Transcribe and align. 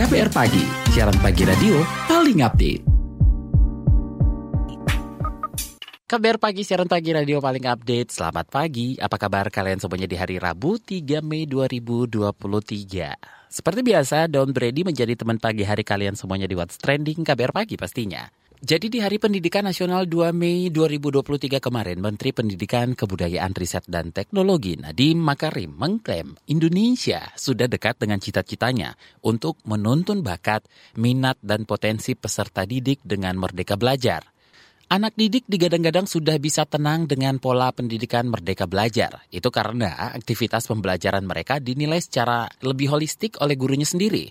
KPR 0.00 0.32
Pagi, 0.32 0.64
siaran 0.96 1.12
pagi 1.20 1.44
radio 1.44 1.76
paling 2.08 2.40
update. 2.40 2.82
KBR 6.08 6.40
Pagi, 6.40 6.64
siaran 6.64 6.88
pagi 6.88 7.12
radio 7.12 7.36
paling 7.36 7.68
update. 7.68 8.08
Selamat 8.08 8.48
pagi, 8.48 8.96
apa 8.96 9.20
kabar 9.20 9.52
kalian 9.52 9.76
semuanya 9.76 10.08
di 10.08 10.16
hari 10.16 10.40
Rabu 10.40 10.80
3 10.80 11.20
Mei 11.20 11.44
2023? 11.44 12.16
Seperti 13.52 13.80
biasa, 13.84 14.24
Don 14.24 14.56
Brady 14.56 14.88
menjadi 14.88 15.12
teman 15.20 15.36
pagi 15.36 15.68
hari 15.68 15.84
kalian 15.84 16.16
semuanya 16.16 16.48
di 16.48 16.56
What's 16.56 16.80
Trending 16.80 17.20
KBR 17.20 17.52
Pagi 17.52 17.76
pastinya. 17.76 18.24
Jadi 18.60 18.92
di 18.92 19.00
Hari 19.00 19.16
Pendidikan 19.16 19.64
Nasional 19.64 20.04
2 20.04 20.36
Mei 20.36 20.68
2023 20.68 21.64
kemarin, 21.64 21.96
Menteri 21.96 22.28
Pendidikan, 22.36 22.92
Kebudayaan, 22.92 23.56
Riset, 23.56 23.88
dan 23.88 24.12
Teknologi 24.12 24.76
Nadiem 24.76 25.16
Makarim 25.16 25.72
mengklaim 25.72 26.36
Indonesia 26.44 27.32
sudah 27.40 27.64
dekat 27.72 27.96
dengan 27.96 28.20
cita-citanya 28.20 29.00
untuk 29.24 29.56
menuntun 29.64 30.20
bakat, 30.20 30.68
minat, 31.00 31.40
dan 31.40 31.64
potensi 31.64 32.12
peserta 32.12 32.68
didik 32.68 33.00
dengan 33.00 33.40
merdeka 33.40 33.80
belajar. 33.80 34.28
Anak 34.92 35.16
didik 35.16 35.48
digadang-gadang 35.48 36.04
sudah 36.04 36.36
bisa 36.36 36.68
tenang 36.68 37.08
dengan 37.08 37.40
pola 37.40 37.72
pendidikan 37.72 38.28
merdeka 38.28 38.68
belajar. 38.68 39.24
Itu 39.32 39.48
karena 39.48 40.12
aktivitas 40.12 40.68
pembelajaran 40.68 41.24
mereka 41.24 41.64
dinilai 41.64 42.04
secara 42.04 42.44
lebih 42.60 42.92
holistik 42.92 43.40
oleh 43.40 43.56
gurunya 43.56 43.88
sendiri. 43.88 44.28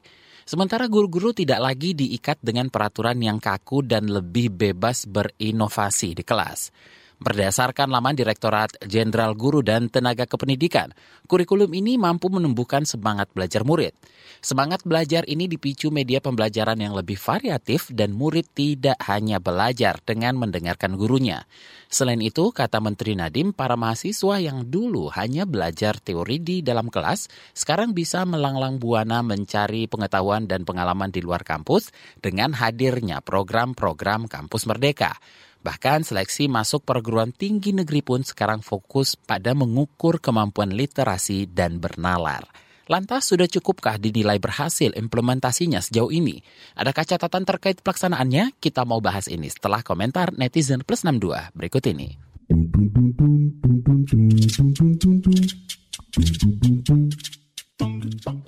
Sementara 0.49 0.89
guru-guru 0.89 1.29
tidak 1.29 1.61
lagi 1.61 1.93
diikat 1.93 2.41
dengan 2.41 2.73
peraturan 2.73 3.21
yang 3.21 3.37
kaku 3.37 3.85
dan 3.85 4.09
lebih 4.09 4.49
bebas 4.49 5.05
berinovasi 5.05 6.17
di 6.17 6.25
kelas. 6.25 6.73
Berdasarkan 7.19 7.91
laman 7.91 8.15
Direktorat 8.15 8.79
Jenderal 8.87 9.35
Guru 9.35 9.59
dan 9.59 9.91
Tenaga 9.91 10.23
Kependidikan, 10.23 10.95
kurikulum 11.27 11.67
ini 11.75 11.99
mampu 11.99 12.31
menumbuhkan 12.31 12.87
semangat 12.87 13.27
belajar 13.35 13.67
murid. 13.67 13.91
Semangat 14.39 14.87
belajar 14.87 15.27
ini 15.27 15.51
dipicu 15.51 15.91
media 15.91 16.23
pembelajaran 16.23 16.79
yang 16.79 16.95
lebih 16.95 17.19
variatif 17.19 17.91
dan 17.91 18.15
murid 18.15 18.47
tidak 18.55 18.95
hanya 19.03 19.43
belajar 19.43 19.99
dengan 20.07 20.39
mendengarkan 20.39 20.95
gurunya. 20.95 21.43
Selain 21.91 22.23
itu, 22.23 22.55
kata 22.55 22.79
Menteri 22.79 23.19
Nadiem, 23.19 23.51
para 23.51 23.75
mahasiswa 23.75 24.39
yang 24.39 24.71
dulu 24.71 25.11
hanya 25.11 25.43
belajar 25.43 25.99
teori 25.99 26.39
di 26.39 26.63
dalam 26.63 26.87
kelas, 26.87 27.27
sekarang 27.51 27.91
bisa 27.91 28.23
melanglang 28.23 28.79
buana 28.79 29.19
mencari 29.19 29.91
pengetahuan 29.91 30.47
dan 30.47 30.63
pengalaman 30.63 31.11
di 31.11 31.19
luar 31.19 31.43
kampus 31.43 31.91
dengan 32.23 32.55
hadirnya 32.55 33.19
program-program 33.19 34.31
Kampus 34.31 34.63
Merdeka. 34.71 35.19
Bahkan 35.59 36.07
seleksi 36.07 36.47
masuk 36.47 36.87
perguruan 36.87 37.35
tinggi 37.35 37.75
negeri 37.75 37.99
pun 37.99 38.23
sekarang 38.23 38.63
fokus 38.63 39.19
pada 39.19 39.51
mengukur 39.51 40.23
kemampuan 40.23 40.71
literasi 40.71 41.51
dan 41.51 41.83
bernalar. 41.83 42.47
Lantas 42.89 43.29
sudah 43.29 43.45
cukupkah 43.45 44.01
dinilai 44.01 44.41
berhasil 44.41 44.89
implementasinya 44.97 45.77
sejauh 45.77 46.09
ini? 46.09 46.41
Adakah 46.73 47.05
catatan 47.05 47.45
terkait 47.45 47.85
pelaksanaannya? 47.85 48.57
Kita 48.57 48.81
mau 48.81 48.97
bahas 48.97 49.29
ini 49.29 49.45
setelah 49.45 49.85
komentar 49.85 50.33
netizen 50.33 50.81
plus 50.81 51.05
62 51.05 51.53
berikut 51.53 51.85
ini. 51.85 52.17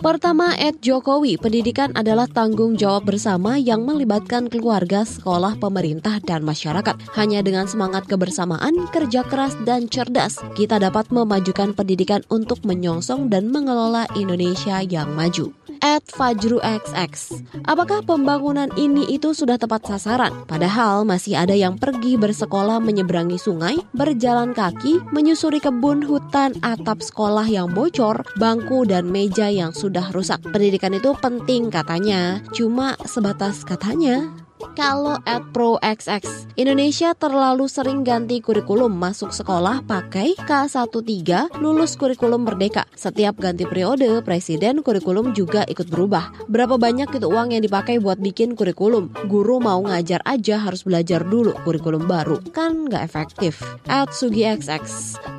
Pertama, 0.01 0.57
Ed 0.57 0.81
Jokowi, 0.81 1.37
pendidikan 1.37 1.93
adalah 1.93 2.25
tanggung 2.25 2.73
jawab 2.73 3.05
bersama 3.05 3.61
yang 3.61 3.85
melibatkan 3.85 4.49
keluarga, 4.49 5.05
sekolah, 5.05 5.61
pemerintah, 5.61 6.17
dan 6.25 6.41
masyarakat. 6.41 6.97
Hanya 7.13 7.45
dengan 7.45 7.69
semangat 7.69 8.09
kebersamaan, 8.09 8.89
kerja 8.89 9.21
keras, 9.21 9.53
dan 9.61 9.85
cerdas, 9.85 10.41
kita 10.57 10.81
dapat 10.81 11.05
memajukan 11.13 11.77
pendidikan 11.77 12.25
untuk 12.33 12.65
menyongsong 12.65 13.29
dan 13.29 13.53
mengelola 13.53 14.09
Indonesia 14.17 14.81
yang 14.81 15.13
maju 15.13 15.53
at 15.81 16.05
Fajru 16.09 16.61
XX. 16.61 17.41
Apakah 17.65 18.05
pembangunan 18.05 18.69
ini 18.77 19.09
itu 19.09 19.33
sudah 19.33 19.57
tepat 19.57 19.85
sasaran? 19.85 20.45
Padahal 20.45 21.03
masih 21.03 21.37
ada 21.37 21.57
yang 21.57 21.75
pergi 21.75 22.15
bersekolah 22.15 22.77
menyeberangi 22.81 23.41
sungai, 23.41 23.81
berjalan 23.97 24.53
kaki, 24.53 25.01
menyusuri 25.09 25.57
kebun, 25.57 26.05
hutan, 26.05 26.53
atap 26.61 27.01
sekolah 27.01 27.45
yang 27.49 27.73
bocor, 27.73 28.21
bangku 28.37 28.85
dan 28.85 29.09
meja 29.09 29.20
yang 29.53 29.75
sudah 29.75 30.09
rusak. 30.09 30.41
Pendidikan 30.49 30.97
itu 30.97 31.13
penting 31.21 31.69
katanya, 31.69 32.41
cuma 32.55 32.97
sebatas 33.05 33.61
katanya. 33.61 34.40
Kalau 34.77 35.17
at 35.25 35.43
ProXX, 35.51 36.49
Indonesia 36.55 37.11
terlalu 37.17 37.65
sering 37.65 38.05
ganti 38.05 38.39
kurikulum 38.39 38.93
masuk 38.93 39.33
sekolah 39.33 39.83
pakai 39.85 40.37
K13 40.37 41.59
lulus 41.59 41.97
kurikulum 41.97 42.45
merdeka. 42.45 42.85
Setiap 42.93 43.37
ganti 43.41 43.65
periode, 43.65 44.21
presiden 44.21 44.85
kurikulum 44.85 45.33
juga 45.33 45.65
ikut 45.65 45.89
berubah. 45.89 46.47
Berapa 46.47 46.77
banyak 46.77 47.09
itu 47.11 47.27
uang 47.27 47.57
yang 47.57 47.63
dipakai 47.65 47.97
buat 47.97 48.21
bikin 48.21 48.53
kurikulum? 48.53 49.09
Guru 49.27 49.57
mau 49.57 49.81
ngajar 49.83 50.21
aja 50.23 50.61
harus 50.61 50.85
belajar 50.85 51.25
dulu 51.25 51.57
kurikulum 51.65 52.05
baru. 52.05 52.39
Kan 52.53 52.89
nggak 52.89 53.03
efektif. 53.05 53.61
At 53.89 54.13
Sugi 54.13 54.45
XX, 54.45 54.85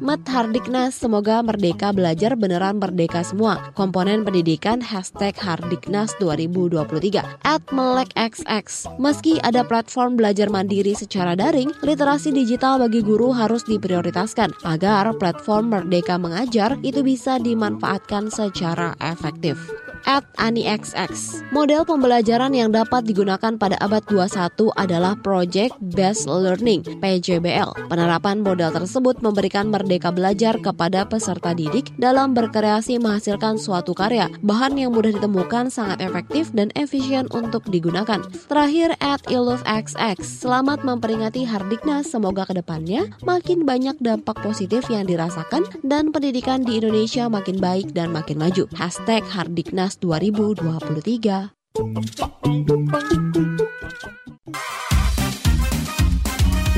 Mat 0.02 0.26
Hardiknas, 0.26 0.98
semoga 0.98 1.40
merdeka 1.46 1.94
belajar 1.94 2.34
beneran 2.34 2.82
merdeka 2.82 3.22
semua. 3.22 3.70
Komponen 3.78 4.26
pendidikan 4.26 4.82
Hardiknas 4.82 6.14
2023. 6.18 7.22
At 7.46 7.62
Melek 7.70 8.10
XX, 8.18 8.66
Meski 9.12 9.36
ada 9.44 9.60
platform 9.60 10.16
belajar 10.16 10.48
mandiri 10.48 10.96
secara 10.96 11.36
daring, 11.36 11.68
literasi 11.84 12.32
digital 12.32 12.80
bagi 12.80 13.04
guru 13.04 13.28
harus 13.28 13.60
diprioritaskan 13.60 14.64
agar 14.64 15.12
platform 15.20 15.68
Merdeka 15.68 16.16
Mengajar 16.16 16.80
itu 16.80 17.04
bisa 17.04 17.36
dimanfaatkan 17.36 18.32
secara 18.32 18.96
efektif 19.04 19.81
at 20.08 20.26
AniXX. 20.40 21.42
Model 21.52 21.84
pembelajaran 21.86 22.50
yang 22.56 22.74
dapat 22.74 23.06
digunakan 23.06 23.54
pada 23.60 23.76
abad 23.78 24.02
21 24.08 24.72
adalah 24.74 25.14
Project 25.20 25.76
Based 25.80 26.26
Learning 26.26 26.82
(PJBL). 26.98 27.92
Penerapan 27.92 28.40
model 28.40 28.72
tersebut 28.72 29.20
memberikan 29.20 29.68
merdeka 29.68 30.10
belajar 30.10 30.56
kepada 30.58 31.04
peserta 31.04 31.52
didik 31.52 31.92
dalam 32.00 32.32
berkreasi 32.32 32.96
menghasilkan 32.98 33.60
suatu 33.60 33.92
karya. 33.92 34.32
Bahan 34.40 34.80
yang 34.80 34.96
mudah 34.96 35.12
ditemukan 35.14 35.68
sangat 35.68 36.00
efektif 36.02 36.50
dan 36.56 36.72
efisien 36.74 37.28
untuk 37.30 37.68
digunakan. 37.68 38.22
Terakhir 38.48 38.96
at 38.98 39.22
XX. 39.28 40.16
Selamat 40.22 40.82
memperingati 40.82 41.44
Hardiknas. 41.44 42.08
Semoga 42.08 42.48
ke 42.48 42.56
depannya 42.56 43.12
makin 43.22 43.64
banyak 43.68 44.00
dampak 44.00 44.40
positif 44.40 44.88
yang 44.88 45.04
dirasakan 45.04 45.64
dan 45.84 46.10
pendidikan 46.10 46.64
di 46.64 46.80
Indonesia 46.80 47.28
makin 47.28 47.60
baik 47.60 47.92
dan 47.92 48.10
makin 48.12 48.40
maju. 48.40 48.64
Hashtag 48.74 49.24
Hardiknas 49.28 49.91
2023. 50.00 51.52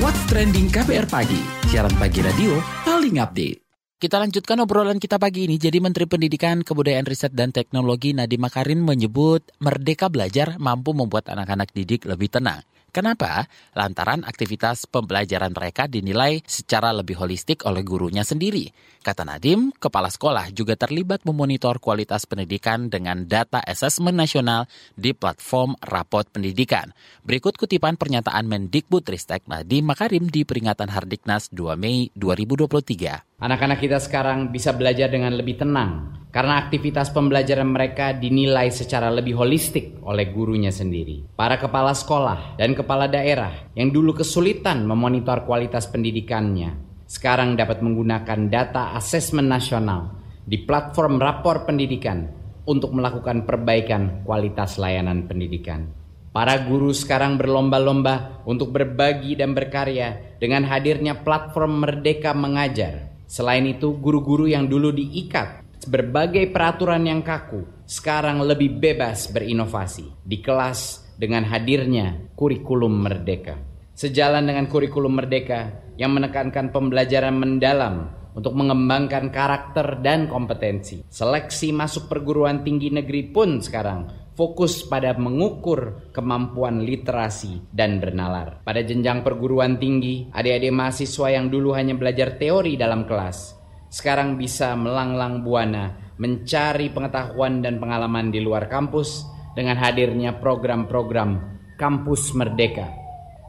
What's 0.02 0.22
Trending 0.26 0.72
KPR 0.72 1.06
Pagi, 1.06 1.40
siaran 1.70 1.94
pagi 2.00 2.20
radio 2.24 2.58
paling 2.82 3.22
update. 3.22 3.64
Kita 4.04 4.20
lanjutkan 4.20 4.60
obrolan 4.60 5.00
kita 5.00 5.16
pagi 5.16 5.48
ini. 5.48 5.56
Jadi 5.56 5.80
Menteri 5.80 6.04
Pendidikan, 6.04 6.60
Kebudayaan 6.60 7.08
Riset 7.08 7.32
dan 7.32 7.56
Teknologi 7.56 8.12
Nadiem 8.12 8.36
Makarim 8.36 8.84
menyebut 8.84 9.40
Merdeka 9.64 10.12
Belajar 10.12 10.60
mampu 10.60 10.92
membuat 10.92 11.32
anak-anak 11.32 11.72
didik 11.72 12.04
lebih 12.04 12.28
tenang. 12.28 12.60
Kenapa? 12.94 13.50
Lantaran 13.74 14.22
aktivitas 14.22 14.86
pembelajaran 14.86 15.50
mereka 15.50 15.90
dinilai 15.90 16.38
secara 16.46 16.94
lebih 16.94 17.18
holistik 17.18 17.66
oleh 17.66 17.82
gurunya 17.82 18.22
sendiri. 18.22 18.70
Kata 19.02 19.26
Nadim, 19.26 19.74
kepala 19.74 20.06
sekolah 20.06 20.54
juga 20.54 20.78
terlibat 20.78 21.26
memonitor 21.26 21.82
kualitas 21.82 22.22
pendidikan 22.22 22.86
dengan 22.86 23.26
data 23.26 23.58
asesmen 23.58 24.14
nasional 24.14 24.70
di 24.94 25.10
platform 25.10 25.74
rapot 25.82 26.22
pendidikan. 26.30 26.94
Berikut 27.26 27.58
kutipan 27.58 27.98
pernyataan 27.98 28.46
Mendikbud 28.46 29.02
Ristek 29.10 29.50
Nadiem 29.50 29.82
Makarim 29.82 30.30
di 30.30 30.46
peringatan 30.46 30.86
Hardiknas 30.86 31.50
2 31.50 31.74
Mei 31.74 32.14
2023. 32.14 33.33
Anak-anak 33.34 33.82
kita 33.82 33.98
sekarang 33.98 34.54
bisa 34.54 34.70
belajar 34.70 35.10
dengan 35.10 35.34
lebih 35.34 35.58
tenang 35.58 36.22
karena 36.30 36.62
aktivitas 36.66 37.10
pembelajaran 37.10 37.66
mereka 37.66 38.14
dinilai 38.14 38.70
secara 38.70 39.10
lebih 39.10 39.34
holistik 39.34 39.98
oleh 40.06 40.30
gurunya 40.30 40.70
sendiri. 40.70 41.34
Para 41.34 41.58
kepala 41.58 41.98
sekolah 41.98 42.54
dan 42.54 42.78
kepala 42.78 43.10
daerah 43.10 43.74
yang 43.74 43.90
dulu 43.90 44.22
kesulitan 44.22 44.86
memonitor 44.86 45.42
kualitas 45.42 45.90
pendidikannya 45.90 46.78
sekarang 47.10 47.58
dapat 47.58 47.82
menggunakan 47.82 48.46
data 48.46 48.94
asesmen 48.94 49.50
nasional 49.50 50.14
di 50.46 50.62
platform 50.62 51.18
rapor 51.18 51.66
pendidikan 51.66 52.30
untuk 52.70 52.94
melakukan 52.94 53.42
perbaikan 53.42 54.22
kualitas 54.22 54.78
layanan 54.78 55.26
pendidikan. 55.26 55.90
Para 56.30 56.66
guru 56.66 56.90
sekarang 56.90 57.34
berlomba-lomba 57.34 58.46
untuk 58.46 58.74
berbagi 58.74 59.38
dan 59.38 59.54
berkarya 59.54 60.38
dengan 60.38 60.66
hadirnya 60.66 61.22
platform 61.22 61.82
Merdeka 61.82 62.34
Mengajar 62.34 63.13
Selain 63.24 63.64
itu, 63.64 63.96
guru-guru 63.96 64.48
yang 64.48 64.68
dulu 64.68 64.92
diikat 64.94 65.64
berbagai 65.84 66.48
peraturan 66.48 67.04
yang 67.04 67.20
kaku 67.20 67.84
sekarang 67.84 68.40
lebih 68.40 68.80
bebas 68.80 69.28
berinovasi 69.28 70.24
di 70.24 70.40
kelas 70.40 71.04
dengan 71.20 71.44
hadirnya 71.46 72.32
kurikulum 72.34 73.04
merdeka. 73.04 73.60
Sejalan 73.94 74.48
dengan 74.48 74.66
kurikulum 74.66 75.22
merdeka 75.22 75.84
yang 75.94 76.10
menekankan 76.16 76.74
pembelajaran 76.74 77.36
mendalam 77.36 78.10
untuk 78.34 78.50
mengembangkan 78.58 79.30
karakter 79.30 80.02
dan 80.02 80.26
kompetensi. 80.26 81.06
Seleksi 81.06 81.70
masuk 81.70 82.10
perguruan 82.10 82.66
tinggi 82.66 82.90
negeri 82.90 83.30
pun 83.30 83.62
sekarang 83.62 84.23
fokus 84.34 84.82
pada 84.86 85.14
mengukur 85.14 86.10
kemampuan 86.10 86.82
literasi 86.82 87.70
dan 87.70 88.02
bernalar. 88.02 88.62
Pada 88.66 88.82
jenjang 88.82 89.22
perguruan 89.22 89.78
tinggi, 89.78 90.28
adik-adik 90.34 90.74
mahasiswa 90.74 91.26
yang 91.30 91.46
dulu 91.50 91.74
hanya 91.74 91.94
belajar 91.94 92.34
teori 92.38 92.74
dalam 92.74 93.06
kelas, 93.06 93.54
sekarang 93.88 94.34
bisa 94.34 94.74
melanglang 94.74 95.46
buana 95.46 96.14
mencari 96.18 96.94
pengetahuan 96.94 97.58
dan 97.58 97.82
pengalaman 97.82 98.30
di 98.30 98.38
luar 98.38 98.70
kampus 98.70 99.26
dengan 99.54 99.78
hadirnya 99.78 100.38
program-program 100.38 101.54
Kampus 101.74 102.34
Merdeka. 102.38 102.86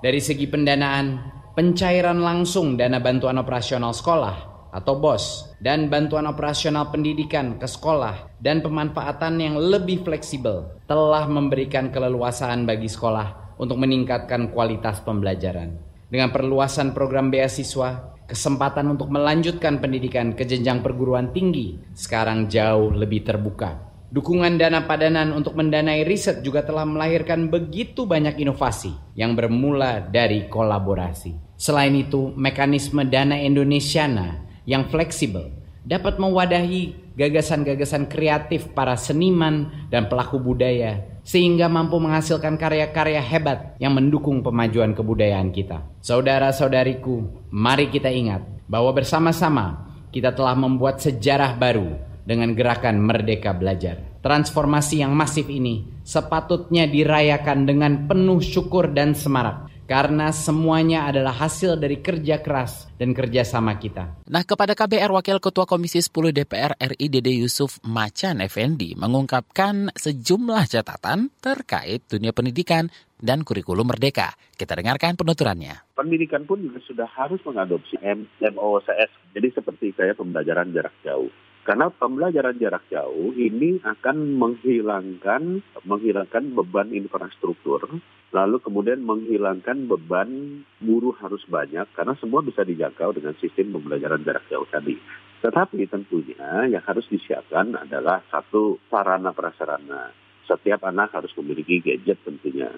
Dari 0.01 0.17
segi 0.17 0.49
pendanaan, 0.49 1.33
pencairan 1.53 2.21
langsung 2.21 2.73
dana 2.73 2.97
bantuan 2.97 3.38
operasional 3.38 3.93
sekolah 3.93 4.54
atau 4.75 5.00
BOS 5.00 5.56
dan 5.63 5.88
bantuan 5.88 6.27
operasional 6.27 6.92
pendidikan 6.92 7.56
ke 7.56 7.63
sekolah 7.63 8.36
dan 8.44 8.60
pemanfaatan 8.60 9.39
yang 9.39 9.56
lebih 9.56 10.04
fleksibel 10.04 10.68
telah 10.83 11.24
memberikan 11.31 11.88
keleluasaan 11.88 12.68
bagi 12.68 12.92
sekolah 12.92 13.56
untuk 13.56 13.80
meningkatkan 13.80 14.51
kualitas 14.51 15.00
pembelajaran. 15.00 15.80
Dengan 16.12 16.36
perluasan 16.36 16.92
program 16.92 17.31
beasiswa, 17.31 18.19
kesempatan 18.27 18.92
untuk 18.92 19.07
melanjutkan 19.07 19.80
pendidikan 19.80 20.36
ke 20.36 20.44
jenjang 20.44 20.83
perguruan 20.83 21.31
tinggi 21.31 21.80
sekarang 21.95 22.51
jauh 22.51 22.92
lebih 22.92 23.24
terbuka. 23.24 23.95
Dukungan 24.06 24.62
dana 24.62 24.86
padanan 24.86 25.33
untuk 25.33 25.57
mendanai 25.57 26.06
riset 26.06 26.39
juga 26.45 26.62
telah 26.62 26.86
melahirkan 26.86 27.50
begitu 27.50 28.06
banyak 28.06 28.38
inovasi 28.38 28.94
yang 29.18 29.33
bermula 29.33 29.98
dari 30.00 30.45
kolaborasi. 30.45 31.57
Selain 31.57 31.92
itu, 31.98 32.31
mekanisme 32.38 33.01
dana 33.07 33.36
Indonesiana 33.36 34.44
yang 34.65 34.89
fleksibel 34.89 35.53
dapat 35.85 36.17
mewadahi 36.17 37.13
gagasan-gagasan 37.13 38.09
kreatif 38.09 38.73
para 38.73 38.97
seniman 38.97 39.88
dan 39.94 40.09
pelaku 40.09 40.41
budaya 40.41 41.06
sehingga 41.25 41.65
mampu 41.65 41.97
menghasilkan 41.97 42.57
karya-karya 42.57 43.21
hebat 43.21 43.77
yang 43.81 43.97
mendukung 43.97 44.45
pemajuan 44.45 44.94
kebudayaan 44.94 45.50
kita. 45.50 45.81
Saudara-saudariku, 46.01 47.50
mari 47.53 47.89
kita 47.89 48.09
ingat 48.13 48.45
bahwa 48.69 48.94
bersama-sama 48.94 49.89
kita 50.13 50.33
telah 50.33 50.53
membuat 50.53 51.01
sejarah 51.01 51.57
baru 51.57 51.97
dengan 52.25 52.53
gerakan 52.57 53.01
Merdeka 53.01 53.53
Belajar. 53.53 54.01
Transformasi 54.25 55.06
yang 55.06 55.13
masif 55.13 55.45
ini 55.50 55.85
sepatutnya 56.01 56.89
dirayakan 56.89 57.69
dengan 57.69 58.09
penuh 58.09 58.41
syukur 58.41 58.89
dan 58.89 59.13
semarak 59.13 59.64
karena 59.85 60.33
semuanya 60.33 61.09
adalah 61.09 61.33
hasil 61.33 61.77
dari 61.77 62.01
kerja 62.01 62.41
keras 62.41 62.89
dan 62.97 63.13
kerjasama 63.13 63.77
kita. 63.77 64.25
Nah, 64.25 64.41
kepada 64.41 64.73
KBR 64.73 65.13
Wakil 65.13 65.37
Ketua 65.37 65.69
Komisi 65.69 66.01
10 66.01 66.33
DPR 66.33 66.73
RI 66.77 67.07
Dede 67.09 67.33
Yusuf 67.33 67.77
Macan 67.85 68.41
Effendi 68.41 68.97
mengungkapkan 68.97 69.93
sejumlah 69.93 70.65
catatan 70.65 71.29
terkait 71.37 72.01
dunia 72.09 72.33
pendidikan 72.33 72.89
dan 73.21 73.45
kurikulum 73.47 73.87
merdeka. 73.87 74.35
Kita 74.57 74.75
dengarkan 74.75 75.15
penuturannya. 75.15 75.95
Pendidikan 75.95 76.43
pun 76.43 76.59
juga 76.59 76.81
sudah 76.83 77.07
harus 77.15 77.39
mengadopsi 77.45 77.95
MOCS, 78.41 79.38
jadi 79.38 79.47
seperti 79.55 79.95
kayak 79.95 80.19
pembelajaran 80.19 80.73
jarak 80.75 80.93
jauh. 81.05 81.31
Karena 81.65 81.89
pembelajaran 81.89 82.62
jarak 82.62 82.85
jauh 82.94 83.33
ini 83.33 83.81
akan 83.81 84.38
menghilangkan 84.38 85.65
menghilangkan 85.81 86.53
beban 86.53 86.94
infrastruktur, 86.94 87.89
lalu 88.29 88.62
kemudian 88.62 89.01
menghilangkan 89.01 89.89
beban 89.89 90.62
guru 90.77 91.17
harus 91.17 91.41
banyak 91.50 91.89
karena 91.97 92.13
semua 92.21 92.45
bisa 92.45 92.62
dijangkau 92.62 93.17
dengan 93.17 93.33
sistem 93.41 93.73
pembelajaran 93.81 94.21
jarak 94.21 94.45
jauh 94.45 94.69
tadi. 94.69 94.94
Tetapi 95.41 95.89
tentunya 95.89 96.69
yang 96.69 96.85
harus 96.85 97.09
disiapkan 97.09 97.73
adalah 97.73 98.21
satu 98.29 98.77
sarana 98.85 99.33
prasarana. 99.33 100.13
Setiap 100.45 100.85
anak 100.85 101.17
harus 101.17 101.33
memiliki 101.41 101.81
gadget 101.81 102.21
tentunya. 102.21 102.69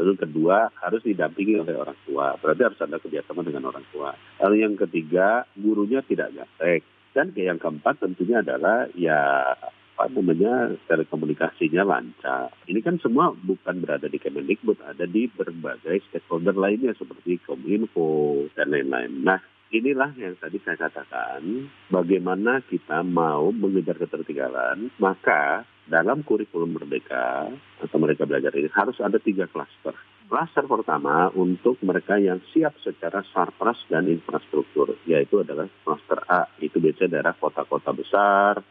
Lalu 0.00 0.16
kedua 0.16 0.72
harus 0.80 1.04
didampingi 1.04 1.60
oleh 1.60 1.76
orang 1.76 1.98
tua. 2.08 2.40
Berarti 2.40 2.62
harus 2.64 2.80
ada 2.80 2.96
kerjasama 2.96 3.44
dengan 3.44 3.68
orang 3.68 3.84
tua. 3.92 4.16
Lalu 4.40 4.64
yang 4.64 4.80
ketiga 4.80 5.44
gurunya 5.60 6.00
tidak 6.00 6.32
gaptek 6.32 6.99
dan 7.16 7.34
yang 7.34 7.58
keempat 7.58 7.98
tentunya 7.98 8.42
adalah 8.42 8.86
ya 8.94 9.52
apa 10.00 10.16
namanya 10.16 10.80
telekomunikasinya 10.88 11.84
lancar. 11.84 12.48
Ini 12.64 12.80
kan 12.80 12.96
semua 13.04 13.36
bukan 13.36 13.84
berada 13.84 14.08
di 14.08 14.16
Kemendikbud, 14.16 14.80
ada 14.80 15.04
di 15.04 15.28
berbagai 15.28 16.00
stakeholder 16.08 16.56
lainnya 16.56 16.96
seperti 16.96 17.36
Kominfo 17.44 18.48
dan 18.56 18.72
lain-lain. 18.72 19.20
Nah, 19.20 19.44
inilah 19.68 20.16
yang 20.16 20.40
tadi 20.40 20.56
saya 20.64 20.88
katakan, 20.88 21.68
bagaimana 21.92 22.64
kita 22.64 23.04
mau 23.04 23.52
mengejar 23.52 24.00
ketertinggalan, 24.00 24.88
maka 24.96 25.68
dalam 25.84 26.24
kurikulum 26.24 26.80
merdeka 26.80 27.52
atau 27.84 27.96
mereka 28.00 28.24
belajar 28.24 28.56
ini 28.56 28.72
harus 28.72 28.96
ada 29.04 29.20
tiga 29.20 29.44
klaster. 29.52 29.92
Klaster 30.30 30.62
pertama 30.70 31.26
untuk 31.34 31.82
mereka 31.82 32.14
yang 32.14 32.38
siap 32.54 32.78
secara 32.78 33.26
sarpras 33.34 33.82
dan 33.90 34.06
infrastruktur, 34.06 34.94
yaitu 35.02 35.42
adalah 35.42 35.66
klaster 35.82 36.22
A. 36.30 36.46
Itu 36.62 36.78
biasanya 36.78 37.18
daerah 37.18 37.34
kota-kota 37.34 37.90
besar, 37.90 38.62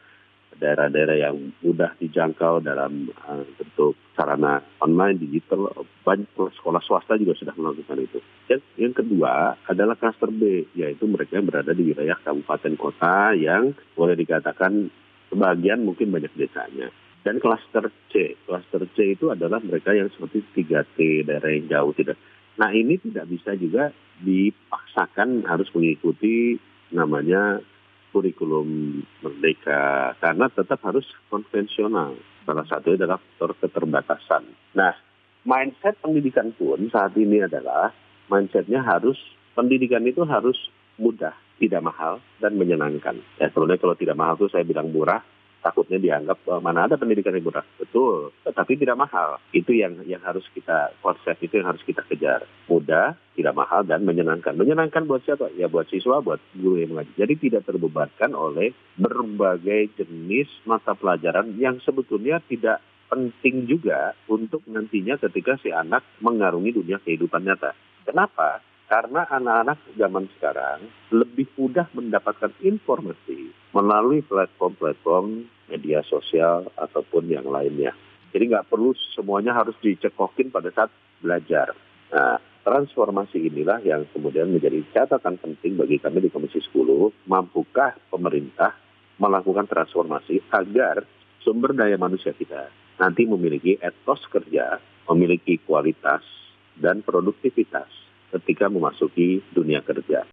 daerah-daerah 0.56 1.20
yang 1.20 1.36
mudah 1.60 2.00
dijangkau 2.00 2.64
dalam 2.64 3.12
uh, 3.28 3.44
bentuk 3.60 4.00
sarana 4.16 4.64
online, 4.80 5.20
digital. 5.20 5.68
Banyak 6.08 6.32
sekolah 6.32 6.80
swasta 6.80 7.20
juga 7.20 7.36
sudah 7.36 7.52
melakukan 7.60 8.08
itu. 8.08 8.24
Yang, 8.48 8.62
yang 8.80 8.94
kedua 8.96 9.60
adalah 9.68 10.00
klaster 10.00 10.32
B, 10.32 10.64
yaitu 10.80 11.12
mereka 11.12 11.44
yang 11.44 11.48
berada 11.52 11.76
di 11.76 11.92
wilayah 11.92 12.16
kabupaten 12.24 12.80
kota 12.80 13.36
yang 13.36 13.76
boleh 14.00 14.16
dikatakan 14.16 14.88
sebagian 15.28 15.84
mungkin 15.84 16.08
banyak 16.08 16.32
desanya. 16.40 16.88
Dan 17.30 17.38
klaster 17.38 17.86
C, 18.10 18.34
klaster 18.42 18.90
C 18.98 19.14
itu 19.14 19.30
adalah 19.30 19.62
mereka 19.62 19.94
yang 19.94 20.10
seperti 20.10 20.42
3T, 20.50 21.30
daerah 21.30 21.54
yang 21.54 21.70
jauh 21.70 21.94
tidak. 21.94 22.18
Nah 22.58 22.74
ini 22.74 22.98
tidak 22.98 23.30
bisa 23.30 23.54
juga 23.54 23.94
dipaksakan 24.18 25.46
harus 25.46 25.70
mengikuti 25.78 26.58
namanya 26.90 27.62
kurikulum 28.10 28.98
merdeka 29.22 30.18
karena 30.18 30.50
tetap 30.50 30.82
harus 30.82 31.06
konvensional. 31.30 32.18
Salah 32.50 32.66
satunya 32.66 33.06
adalah 33.06 33.22
faktor 33.22 33.54
keterbatasan. 33.62 34.50
Nah, 34.74 34.98
mindset 35.46 36.02
pendidikan 36.02 36.50
pun 36.58 36.90
saat 36.90 37.14
ini 37.14 37.46
adalah 37.46 37.94
mindsetnya 38.26 38.82
harus 38.82 39.22
pendidikan 39.54 40.02
itu 40.10 40.26
harus 40.26 40.58
mudah, 40.98 41.38
tidak 41.62 41.86
mahal 41.86 42.18
dan 42.42 42.58
menyenangkan. 42.58 43.22
Ya, 43.38 43.54
sebenarnya 43.54 43.86
kalau 43.86 43.94
tidak 43.94 44.18
mahal 44.18 44.34
itu 44.34 44.50
saya 44.50 44.66
bilang 44.66 44.90
murah, 44.90 45.22
takutnya 45.60 46.00
dianggap 46.00 46.40
uh, 46.48 46.62
mana 46.64 46.88
ada 46.88 46.96
pendidikan 46.96 47.36
yang 47.36 47.46
murah. 47.46 47.66
Betul, 47.78 48.32
tetapi 48.44 48.80
tidak 48.80 49.00
mahal. 49.00 49.40
Itu 49.52 49.76
yang 49.76 50.00
yang 50.08 50.24
harus 50.24 50.44
kita 50.52 50.96
konsep 51.04 51.36
itu 51.44 51.60
yang 51.60 51.70
harus 51.72 51.84
kita 51.84 52.04
kejar. 52.08 52.48
Mudah, 52.68 53.16
tidak 53.36 53.54
mahal 53.56 53.84
dan 53.84 54.04
menyenangkan. 54.04 54.56
Menyenangkan 54.56 55.06
buat 55.06 55.24
siapa? 55.24 55.52
Ya 55.56 55.68
buat 55.68 55.88
siswa, 55.92 56.24
buat 56.24 56.40
guru 56.56 56.80
yang 56.80 56.96
mengajar. 56.96 57.28
Jadi 57.28 57.34
tidak 57.50 57.68
terbebankan 57.68 58.32
oleh 58.36 58.72
berbagai 58.96 59.96
jenis 60.00 60.48
mata 60.64 60.96
pelajaran 60.96 61.56
yang 61.60 61.80
sebetulnya 61.84 62.40
tidak 62.48 62.84
penting 63.10 63.66
juga 63.66 64.14
untuk 64.30 64.62
nantinya 64.70 65.18
ketika 65.18 65.58
si 65.60 65.74
anak 65.74 66.06
mengarungi 66.22 66.78
dunia 66.78 67.02
kehidupan 67.02 67.42
nyata. 67.42 67.74
Kenapa? 68.06 68.62
Karena 68.90 69.22
anak-anak 69.30 69.86
zaman 70.02 70.26
sekarang 70.34 70.82
lebih 71.14 71.46
mudah 71.62 71.86
mendapatkan 71.94 72.50
informasi 72.66 73.54
melalui 73.70 74.26
platform-platform 74.26 75.46
media 75.70 76.02
sosial 76.10 76.74
ataupun 76.74 77.30
yang 77.30 77.46
lainnya. 77.46 77.94
Jadi 78.34 78.50
nggak 78.50 78.66
perlu 78.66 78.98
semuanya 79.14 79.54
harus 79.54 79.78
dicekokin 79.78 80.50
pada 80.50 80.74
saat 80.74 80.90
belajar. 81.22 81.78
Nah, 82.10 82.42
transformasi 82.66 83.54
inilah 83.54 83.78
yang 83.86 84.10
kemudian 84.10 84.50
menjadi 84.50 84.82
catatan 84.90 85.38
penting 85.38 85.78
bagi 85.78 86.02
kami 86.02 86.26
di 86.26 86.34
Komisi 86.34 86.58
10. 86.58 87.30
Mampukah 87.30 87.94
pemerintah 88.10 88.74
melakukan 89.22 89.70
transformasi 89.70 90.42
agar 90.50 91.06
sumber 91.46 91.78
daya 91.78 92.02
manusia 92.02 92.34
kita 92.34 92.74
nanti 92.98 93.30
memiliki 93.30 93.78
etos 93.78 94.26
kerja, 94.34 94.82
memiliki 95.14 95.62
kualitas 95.62 96.26
dan 96.74 97.06
produktivitas 97.06 98.09
ketika 98.38 98.70
memasuki 98.70 99.42
dunia 99.54 99.82
kerja. 99.82 100.26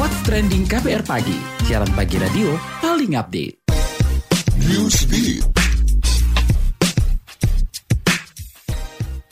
What's 0.00 0.18
Trending 0.24 0.64
KPR 0.64 1.04
Pagi, 1.04 1.36
siaran 1.68 1.92
pagi 1.92 2.16
radio 2.16 2.56
paling 2.80 3.18
update. 3.18 3.60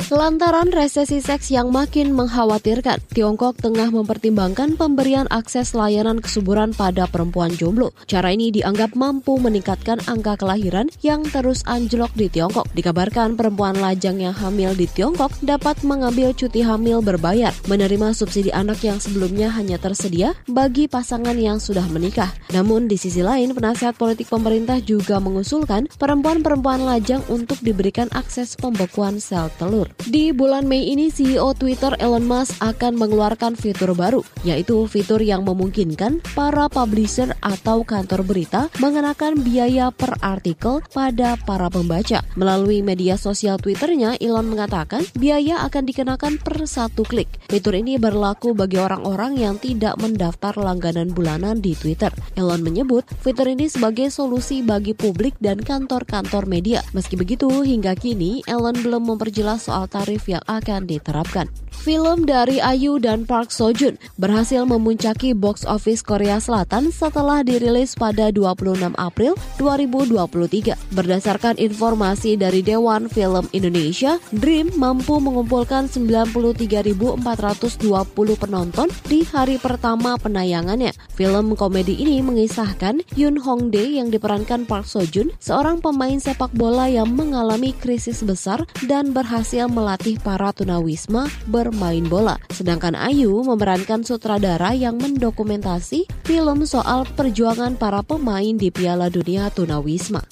Lantaran 0.08 0.72
resesi 0.72 1.20
seks 1.20 1.52
yang 1.52 1.68
makin 1.68 2.16
mengkhawatirkan, 2.16 2.96
Tiongkok 3.12 3.60
tengah 3.60 3.92
mempertimbangkan 3.92 4.80
pemberian 4.80 5.28
akses 5.28 5.76
layanan 5.76 6.24
kesuburan 6.24 6.72
pada 6.72 7.04
perempuan 7.04 7.52
jomblo. 7.52 7.92
Cara 8.08 8.32
ini 8.32 8.48
dianggap 8.48 8.96
mampu 8.96 9.36
meningkatkan 9.36 10.00
angka 10.08 10.40
kelahiran 10.40 10.88
yang 11.04 11.20
terus 11.28 11.60
anjlok 11.68 12.08
di 12.16 12.32
Tiongkok. 12.32 12.64
Dikabarkan 12.72 13.36
perempuan 13.36 13.76
lajang 13.76 14.16
yang 14.16 14.32
hamil 14.32 14.72
di 14.72 14.88
Tiongkok 14.88 15.28
dapat 15.44 15.76
mengambil 15.84 16.32
cuti 16.32 16.64
hamil 16.64 17.04
berbayar, 17.04 17.52
menerima 17.68 18.16
subsidi 18.16 18.48
anak 18.48 18.80
yang 18.80 18.96
sebelumnya 18.96 19.52
hanya 19.52 19.76
tersedia 19.76 20.32
bagi 20.48 20.88
pasangan 20.88 21.36
yang 21.36 21.60
sudah 21.60 21.84
menikah. 21.92 22.32
Namun 22.56 22.88
di 22.88 22.96
sisi 22.96 23.20
lain, 23.20 23.52
penasihat 23.52 23.92
politik 23.92 24.32
pemerintah 24.32 24.80
juga 24.80 25.20
mengusulkan 25.20 25.84
perempuan-perempuan 26.00 26.88
lajang 26.88 27.20
untuk 27.28 27.60
diberikan 27.60 28.08
akses 28.16 28.56
pembekuan 28.56 29.20
sel 29.20 29.52
telur. 29.60 29.97
Di 30.06 30.30
bulan 30.30 30.70
Mei 30.70 30.94
ini 30.94 31.10
CEO 31.10 31.50
Twitter 31.58 31.90
Elon 31.98 32.22
Musk 32.22 32.62
akan 32.62 32.94
mengeluarkan 32.94 33.58
fitur 33.58 33.98
baru, 33.98 34.22
yaitu 34.46 34.86
fitur 34.86 35.18
yang 35.18 35.42
memungkinkan 35.42 36.22
para 36.38 36.70
publisher 36.70 37.34
atau 37.42 37.82
kantor 37.82 38.22
berita 38.22 38.70
mengenakan 38.78 39.42
biaya 39.42 39.90
per 39.90 40.14
artikel 40.22 40.78
pada 40.94 41.34
para 41.42 41.66
pembaca. 41.66 42.22
Melalui 42.38 42.86
media 42.86 43.18
sosial 43.18 43.58
Twitternya, 43.58 44.14
Elon 44.22 44.46
mengatakan 44.46 45.02
biaya 45.18 45.66
akan 45.66 45.82
dikenakan 45.82 46.38
per 46.38 46.62
satu 46.70 47.02
klik. 47.02 47.26
Fitur 47.50 47.74
ini 47.74 47.98
berlaku 47.98 48.54
bagi 48.54 48.78
orang-orang 48.78 49.34
yang 49.34 49.58
tidak 49.58 49.98
mendaftar 49.98 50.54
langganan 50.54 51.10
bulanan 51.10 51.58
di 51.58 51.74
Twitter. 51.74 52.14
Elon 52.38 52.62
menyebut 52.62 53.02
fitur 53.18 53.50
ini 53.50 53.66
sebagai 53.66 54.14
solusi 54.14 54.62
bagi 54.62 54.94
publik 54.94 55.34
dan 55.42 55.58
kantor-kantor 55.58 56.46
media. 56.46 56.86
Meski 56.94 57.18
begitu, 57.18 57.50
hingga 57.66 57.98
kini 57.98 58.46
Elon 58.46 58.78
belum 58.78 59.10
memperjelas 59.10 59.66
soal 59.66 59.88
tarif 59.88 60.28
yang 60.28 60.45
akan 60.47 60.85
diterapkan. 60.85 61.49
Film 61.78 62.26
dari 62.26 62.59
Ayu 62.59 62.99
dan 62.99 63.23
Park 63.23 63.54
Seo 63.54 63.71
Joon 63.71 63.97
berhasil 64.18 64.66
memuncaki 64.66 65.30
box 65.30 65.62
office 65.62 66.02
Korea 66.02 66.42
Selatan 66.42 66.90
setelah 66.90 67.47
dirilis 67.47 67.95
pada 67.95 68.28
26 68.35 68.92
April 68.99 69.38
2023. 69.57 70.75
Berdasarkan 70.92 71.54
informasi 71.57 72.35
dari 72.35 72.66
Dewan 72.66 73.07
Film 73.07 73.47
Indonesia, 73.54 74.18
Dream 74.35 74.75
mampu 74.75 75.23
mengumpulkan 75.23 75.87
93.420 75.88 77.23
penonton 78.37 78.90
di 79.07 79.23
hari 79.25 79.57
pertama 79.57 80.18
penayangannya. 80.18 80.92
Film 81.14 81.54
komedi 81.54 81.95
ini 81.95 82.21
mengisahkan 82.21 83.00
Yoon 83.14 83.38
Hong 83.40 83.71
Dae 83.71 84.02
yang 84.02 84.11
diperankan 84.11 84.66
Park 84.66 84.85
Seo 84.90 85.07
Joon, 85.07 85.30
seorang 85.38 85.78
pemain 85.78 86.18
sepak 86.18 86.50
bola 86.59 86.90
yang 86.90 87.14
mengalami 87.14 87.71
krisis 87.71 88.21
besar 88.26 88.66
dan 88.90 89.14
berhasil 89.14 89.71
melatih 89.78 90.18
para 90.18 90.50
tunawisma 90.50 91.30
bermain 91.47 92.02
bola. 92.02 92.35
Sedangkan 92.50 92.99
Ayu 92.99 93.30
memerankan 93.47 94.02
sutradara 94.02 94.75
yang 94.75 94.99
mendokumentasi 94.99 96.11
film 96.26 96.66
soal 96.66 97.06
perjuangan 97.06 97.78
para 97.78 98.02
pemain 98.02 98.58
di 98.58 98.75
Piala 98.75 99.06
Dunia 99.06 99.47
Tunawisma. 99.54 100.26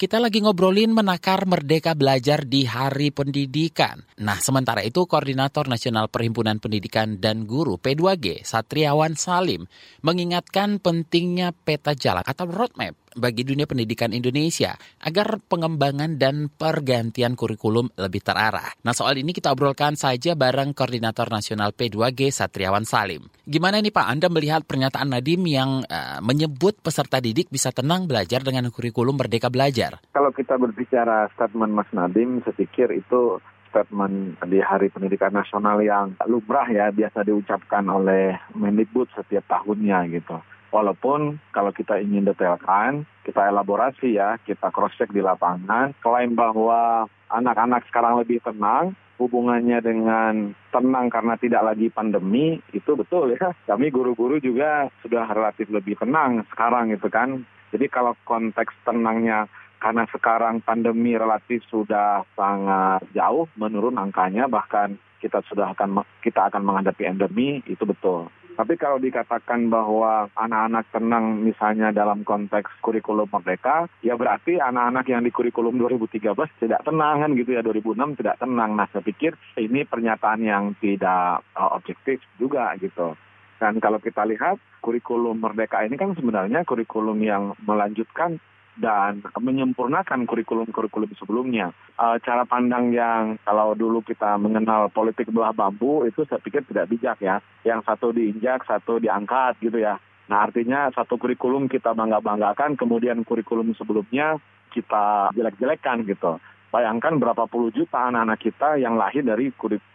Kita 0.00 0.16
lagi 0.16 0.40
ngobrolin 0.40 0.96
menakar 0.96 1.44
Merdeka 1.44 1.92
Belajar 1.92 2.48
di 2.48 2.64
Hari 2.64 3.12
Pendidikan. 3.12 4.00
Nah, 4.24 4.40
sementara 4.40 4.80
itu 4.80 5.04
Koordinator 5.04 5.68
Nasional 5.68 6.08
Perhimpunan 6.08 6.56
Pendidikan 6.56 7.20
dan 7.20 7.44
Guru 7.44 7.76
P2G, 7.76 8.40
Satriawan 8.40 9.12
Salim, 9.20 9.68
mengingatkan 10.00 10.80
pentingnya 10.80 11.52
peta 11.52 11.92
jalan 11.92 12.24
atau 12.24 12.48
roadmap 12.48 12.96
bagi 13.16 13.42
dunia 13.42 13.66
pendidikan 13.66 14.14
Indonesia 14.14 14.76
agar 15.02 15.42
pengembangan 15.46 16.18
dan 16.20 16.50
pergantian 16.52 17.34
kurikulum 17.34 17.90
lebih 17.98 18.22
terarah. 18.22 18.70
Nah 18.86 18.94
soal 18.94 19.18
ini 19.18 19.34
kita 19.34 19.50
obrolkan 19.50 19.98
saja 19.98 20.38
bareng 20.38 20.74
Koordinator 20.76 21.30
Nasional 21.30 21.74
P2G 21.74 22.30
Satriawan 22.30 22.86
Salim. 22.86 23.26
Gimana 23.46 23.82
nih 23.82 23.90
Pak 23.90 24.06
Anda 24.06 24.26
melihat 24.30 24.62
pernyataan 24.62 25.10
Nadim 25.10 25.42
yang 25.48 25.82
uh, 25.86 26.18
menyebut 26.22 26.78
peserta 26.78 27.18
didik 27.18 27.50
bisa 27.50 27.74
tenang 27.74 28.06
belajar 28.06 28.44
dengan 28.46 28.70
kurikulum 28.70 29.18
Merdeka 29.18 29.50
Belajar? 29.50 29.98
Kalau 30.14 30.30
kita 30.30 30.54
berbicara 30.54 31.26
statement 31.34 31.72
Mas 31.74 31.90
Nadim, 31.90 32.44
saya 32.46 32.54
pikir 32.54 32.94
itu 32.94 33.42
statement 33.70 34.38
di 34.50 34.58
Hari 34.58 34.90
Pendidikan 34.90 35.30
Nasional 35.30 35.78
yang 35.80 36.18
lumrah 36.26 36.66
ya 36.66 36.90
biasa 36.90 37.22
diucapkan 37.22 37.86
oleh 37.86 38.34
Mendikbud 38.58 39.06
setiap 39.14 39.46
tahunnya 39.46 40.10
gitu. 40.10 40.36
Walaupun 40.70 41.42
kalau 41.50 41.74
kita 41.74 41.98
ingin 41.98 42.30
detailkan, 42.30 43.02
kita 43.26 43.50
elaborasi 43.50 44.14
ya, 44.14 44.38
kita 44.46 44.70
cross 44.70 44.94
check 44.94 45.10
di 45.10 45.18
lapangan, 45.18 45.90
klaim 45.98 46.38
bahwa 46.38 47.10
anak-anak 47.26 47.82
sekarang 47.90 48.22
lebih 48.22 48.38
tenang, 48.42 48.94
hubungannya 49.18 49.82
dengan 49.82 50.54
tenang 50.70 51.10
karena 51.10 51.34
tidak 51.36 51.62
lagi 51.74 51.90
pandemi, 51.90 52.62
itu 52.70 52.94
betul 52.94 53.34
ya. 53.34 53.50
Kami 53.70 53.90
guru-guru 53.90 54.38
juga 54.38 54.86
sudah 55.02 55.26
relatif 55.26 55.66
lebih 55.68 55.98
tenang 55.98 56.46
sekarang 56.54 56.94
gitu 56.94 57.10
kan. 57.10 57.42
Jadi 57.70 57.86
kalau 57.90 58.14
konteks 58.26 58.74
tenangnya 58.86 59.46
karena 59.80 60.04
sekarang 60.12 60.60
pandemi 60.60 61.16
relatif 61.16 61.64
sudah 61.66 62.22
sangat 62.36 63.00
jauh 63.16 63.48
menurun 63.56 63.96
angkanya 63.96 64.44
bahkan 64.46 65.00
kita 65.24 65.40
sudah 65.48 65.72
akan 65.72 66.04
kita 66.20 66.52
akan 66.52 66.62
menghadapi 66.64 67.08
endemi 67.08 67.64
itu 67.64 67.84
betul. 67.84 68.28
Tapi 68.60 68.76
kalau 68.76 69.00
dikatakan 69.00 69.72
bahwa 69.72 70.28
anak-anak 70.36 70.84
tenang 70.92 71.40
misalnya 71.40 71.96
dalam 71.96 72.28
konteks 72.28 72.84
kurikulum 72.84 73.24
merdeka, 73.32 73.88
ya 74.04 74.20
berarti 74.20 74.60
anak-anak 74.60 75.08
yang 75.08 75.24
di 75.24 75.32
kurikulum 75.32 75.80
2013 75.80 76.36
tidak 76.60 76.84
tenang 76.84 77.24
kan 77.24 77.32
gitu 77.40 77.56
ya, 77.56 77.64
2006 77.64 78.20
tidak 78.20 78.36
tenang. 78.36 78.76
Nah 78.76 78.84
saya 78.92 79.00
pikir 79.00 79.32
ini 79.56 79.88
pernyataan 79.88 80.44
yang 80.44 80.76
tidak 80.76 81.40
uh, 81.56 81.72
objektif 81.72 82.20
juga 82.36 82.76
gitu. 82.76 83.16
Dan 83.56 83.80
kalau 83.80 83.96
kita 83.96 84.28
lihat 84.28 84.60
kurikulum 84.84 85.40
merdeka 85.40 85.80
ini 85.80 85.96
kan 85.96 86.12
sebenarnya 86.12 86.60
kurikulum 86.68 87.16
yang 87.24 87.56
melanjutkan 87.64 88.44
dan 88.80 89.20
menyempurnakan 89.36 90.24
kurikulum-kurikulum 90.24 91.12
sebelumnya. 91.20 91.76
Uh, 92.00 92.16
cara 92.24 92.48
pandang 92.48 92.90
yang 92.90 93.36
kalau 93.44 93.76
dulu 93.76 94.00
kita 94.00 94.40
mengenal 94.40 94.88
politik 94.88 95.28
belah 95.28 95.52
bambu 95.52 96.08
itu 96.08 96.24
saya 96.24 96.40
pikir 96.40 96.64
tidak 96.64 96.88
bijak 96.88 97.20
ya. 97.20 97.44
Yang 97.62 97.84
satu 97.84 98.16
diinjak, 98.16 98.64
satu 98.64 98.96
diangkat 98.96 99.60
gitu 99.60 99.76
ya. 99.76 100.00
Nah 100.32 100.48
artinya 100.48 100.88
satu 100.96 101.20
kurikulum 101.20 101.68
kita 101.68 101.92
bangga-banggakan, 101.92 102.80
kemudian 102.80 103.20
kurikulum 103.28 103.76
sebelumnya 103.76 104.40
kita 104.72 105.34
jelek-jelekkan 105.36 106.06
gitu. 106.08 106.40
Bayangkan 106.70 107.18
berapa 107.18 107.50
puluh 107.50 107.74
juta 107.74 108.06
anak-anak 108.06 108.38
kita 108.38 108.78
yang 108.78 108.94
lahir 108.94 109.26
dari 109.26 109.50